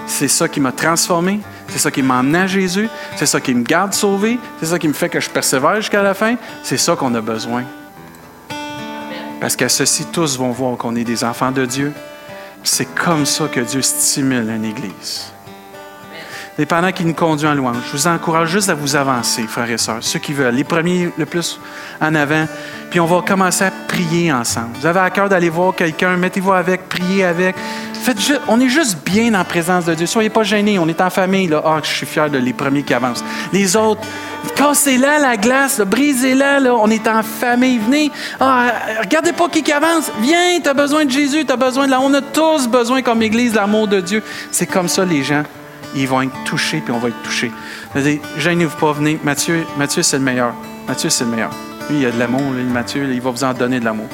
C'est 0.08 0.30
ça 0.30 0.48
qui 0.48 0.62
m'a 0.62 0.72
transformé. 0.72 1.42
C'est 1.68 1.80
ça 1.80 1.92
qui 1.92 2.02
m'a 2.02 2.20
emmené 2.20 2.40
à 2.40 2.48
Jésus. 2.48 2.90
C'est 3.18 3.26
ça 3.26 3.42
qui 3.42 3.54
me 3.54 3.64
garde 3.64 3.94
sauvé. 3.94 4.40
C'est 4.60 4.68
ça 4.68 4.80
qui 4.80 4.88
me 4.88 4.94
fait 4.94 5.10
que 5.10 5.20
je 5.20 5.30
persévère 5.30 5.76
jusqu'à 5.76 6.02
la 6.02 6.14
fin. 6.14 6.36
C'est 6.64 6.78
ça 6.78 6.96
qu'on 6.96 7.14
a 7.16 7.22
besoin. 7.22 7.64
Parce 9.42 9.56
qu'à 9.56 9.70
ceci, 9.70 10.06
tous 10.06 10.38
vont 10.38 10.52
voir 10.52 10.78
qu'on 10.78 10.96
est 10.96 11.04
des 11.04 11.24
enfants 11.24 11.52
de 11.52 11.66
Dieu. 11.66 11.92
C'est 12.64 12.94
comme 12.96 13.26
ça 13.26 13.48
que 13.48 13.60
Dieu 13.60 13.82
stimule 13.82 14.50
une 14.50 14.66
Église. 14.66 15.31
Et 16.60 16.66
pendant 16.66 16.92
qu'il 16.92 17.08
nous 17.08 17.14
conduit 17.14 17.48
en 17.48 17.54
louange, 17.54 17.78
je 17.88 17.98
vous 17.98 18.08
encourage 18.08 18.50
juste 18.50 18.70
à 18.70 18.74
vous 18.74 18.96
avancer, 18.96 19.44
frères 19.44 19.70
et 19.70 19.78
sœurs, 19.78 20.00
ceux 20.02 20.20
qui 20.20 20.34
veulent, 20.34 20.54
les 20.54 20.64
premiers 20.64 21.10
le 21.18 21.26
plus 21.26 21.60
en 22.02 22.14
avant. 22.14 22.46
Puis 22.90 23.00
on 23.00 23.06
va 23.06 23.22
commencer 23.22 23.64
à 23.64 23.72
prier 23.88 24.34
ensemble. 24.34 24.70
Vous 24.80 24.86
avez 24.86 25.00
à 25.00 25.10
cœur 25.10 25.30
d'aller 25.30 25.50
voir 25.50 25.74
quelqu'un, 25.74 26.18
mettez-vous 26.18 26.52
avec, 26.52 26.90
priez 26.90 27.24
avec. 27.24 27.56
Faites 28.04 28.18
on 28.48 28.60
est 28.60 28.68
juste 28.68 28.98
bien 29.06 29.34
en 29.34 29.46
présence 29.46 29.86
de 29.86 29.94
Dieu. 29.94 30.08
Soyez 30.08 30.30
pas 30.30 30.44
gênés, 30.44 30.78
on 30.78 30.88
est 30.88 31.00
en 31.00 31.10
famille. 31.10 31.48
Là. 31.48 31.62
Ah, 31.64 31.80
je 31.82 31.90
suis 31.90 32.06
fier 32.06 32.30
de 32.30 32.38
les 32.38 32.52
premiers 32.52 32.84
qui 32.84 32.94
avancent. 32.94 33.24
Les 33.54 33.78
autres, 33.78 34.02
cassez-la 34.56 35.20
la 35.20 35.38
glace, 35.38 35.80
brisez-la. 35.80 36.60
Là. 36.60 36.76
On 36.76 36.90
est 36.90 37.08
en 37.08 37.24
famille. 37.24 37.78
Venez. 37.78 38.12
Ah, 38.40 38.74
regardez 39.02 39.32
pas 39.32 39.48
qui, 39.48 39.64
qui 39.64 39.72
avance. 39.72 40.12
Viens, 40.20 40.60
tu 40.62 40.68
as 40.68 40.74
besoin 40.74 41.06
de 41.06 41.12
Jésus, 41.12 41.46
tu 41.46 41.54
as 41.54 41.58
besoin 41.58 41.86
de 41.86 41.92
la. 41.92 42.02
On 42.02 42.14
a 42.14 42.22
tous 42.22 42.68
besoin 42.68 43.04
comme 43.04 43.22
Église 43.22 43.52
de 43.52 43.58
l'amour 43.58 43.88
de 43.88 44.02
Dieu. 44.02 44.22
C'est 44.52 44.68
comme 44.68 44.88
ça 44.88 45.06
les 45.06 45.24
gens 45.24 45.44
ils 45.96 46.08
vont 46.08 46.22
être 46.22 46.44
touchés, 46.46 46.82
puis 46.84 46.94
on 46.94 47.00
va 47.00 47.10
être 47.10 47.22
touchés. 47.24 47.52
Gênez-vous 48.38 48.78
pas, 48.78 48.92
venez. 48.94 49.20
Mathieu, 49.24 49.66
Mathieu 49.78 50.04
c'est 50.04 50.18
le 50.18 50.24
meilleur. 50.24 50.54
Mathieu, 50.88 51.10
c'est 51.10 51.24
le 51.24 51.30
meilleur. 51.30 51.52
Lui, 51.90 52.00
il 52.00 52.06
a 52.06 52.12
de 52.12 52.20
l'amour, 52.20 52.42
Mathieu, 52.74 53.08
il 53.14 53.22
va 53.22 53.32
vous 53.32 53.44
en 53.44 53.54
donner 53.54 53.80
de 53.80 53.86
l'amour. 53.86 54.08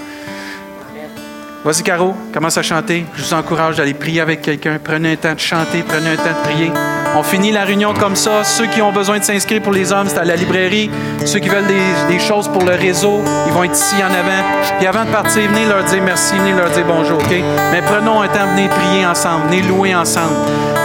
Vas-y, 1.66 1.84
Caro, 1.84 2.16
commence 2.34 2.58
à 2.58 2.62
chanter. 2.62 3.06
Je 3.16 3.24
vous 3.24 3.34
encourage 3.34 3.78
d'aller 3.78 3.94
prier 3.94 4.22
avec 4.22 4.42
quelqu'un. 4.42 4.78
Prenez 4.82 5.14
un 5.14 5.16
temps 5.16 5.34
de 5.34 5.40
chanter, 5.40 5.84
prenez 5.86 6.12
un 6.12 6.16
temps 6.16 6.24
de 6.24 6.50
prier. 6.50 6.72
On 7.16 7.24
finit 7.24 7.52
la 7.52 7.66
réunion 7.66 7.94
comme 7.94 8.16
ça. 8.16 8.44
Ceux 8.44 8.68
qui 8.68 8.82
ont 8.82 8.92
besoin 8.92 9.20
de 9.20 9.24
s'inscrire 9.24 9.62
pour 9.62 9.74
les 9.74 9.92
hommes, 9.92 10.08
c'est 10.08 10.20
à 10.20 10.24
la 10.24 10.36
librairie. 10.36 10.90
Ceux 11.26 11.40
qui 11.40 11.50
veulent 11.50 11.66
des, 11.66 12.20
choses 12.20 12.48
pour 12.48 12.64
le 12.64 12.76
réseau, 12.76 13.20
ils 13.48 13.54
vont 13.54 13.64
être 13.64 13.76
ici 13.76 13.96
en 13.96 14.14
avant. 14.14 14.78
Puis 14.78 14.88
avant 14.88 15.04
de 15.04 15.10
partir, 15.10 15.50
venez 15.50 15.66
leur 15.66 15.84
dire 15.84 16.02
merci, 16.04 16.36
venez 16.38 16.54
leur 16.54 16.70
dire 16.70 16.86
bonjour, 16.88 17.18
OK? 17.18 17.36
Mais 17.72 17.82
prenons 17.82 18.22
un 18.22 18.28
temps, 18.28 18.48
venez 18.52 18.70
prier 18.70 19.06
ensemble, 19.06 19.48
venez 19.48 19.64
louer 19.64 19.96
ensemble. 19.96 20.36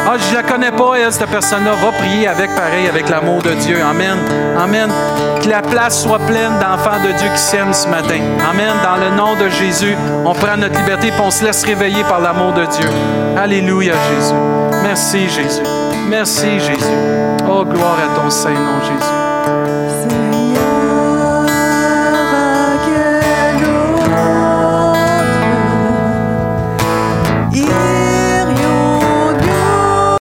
Ah, 0.04 0.16
je 0.18 0.34
la 0.34 0.42
connais 0.42 0.72
pas, 0.72 0.94
elle, 0.96 1.12
cette 1.12 1.30
personne-là. 1.30 1.72
Va 1.82 1.92
prier 1.92 2.26
avec, 2.26 2.54
pareil, 2.54 2.88
avec 2.88 3.08
l'amour 3.08 3.42
de 3.42 3.52
Dieu. 3.54 3.78
Amen. 3.82 4.18
Amen. 4.58 4.90
Que 5.42 5.48
la 5.48 5.62
place 5.62 6.02
soit 6.02 6.18
pleine 6.18 6.58
d'enfants 6.58 7.00
de 7.02 7.12
Dieu 7.12 7.28
qui 7.32 7.40
s'aiment 7.40 7.72
ce 7.72 7.88
matin. 7.88 8.20
Amen. 8.50 8.72
Dans 8.82 8.96
le 8.96 9.16
nom 9.16 9.36
de 9.36 9.48
Jésus, 9.48 9.96
on 10.24 10.34
prend 10.34 10.56
notre 10.56 10.76
liberté 10.78 11.08
et 11.08 11.20
on 11.20 11.30
se 11.30 11.44
laisse 11.44 11.64
réveiller 11.64 12.02
par 12.04 12.20
l'amour 12.20 12.52
de 12.52 12.64
Dieu. 12.66 12.88
Alléluia, 13.36 13.94
Jésus. 14.10 14.34
Merci, 14.82 15.28
Jésus. 15.28 15.62
Merci, 16.08 16.58
Jésus. 16.58 16.98
Oh, 17.48 17.64
gloire 17.64 17.96
à 17.98 18.20
ton 18.20 18.28
Saint-Nom, 18.28 18.80
Jésus. 18.82 19.61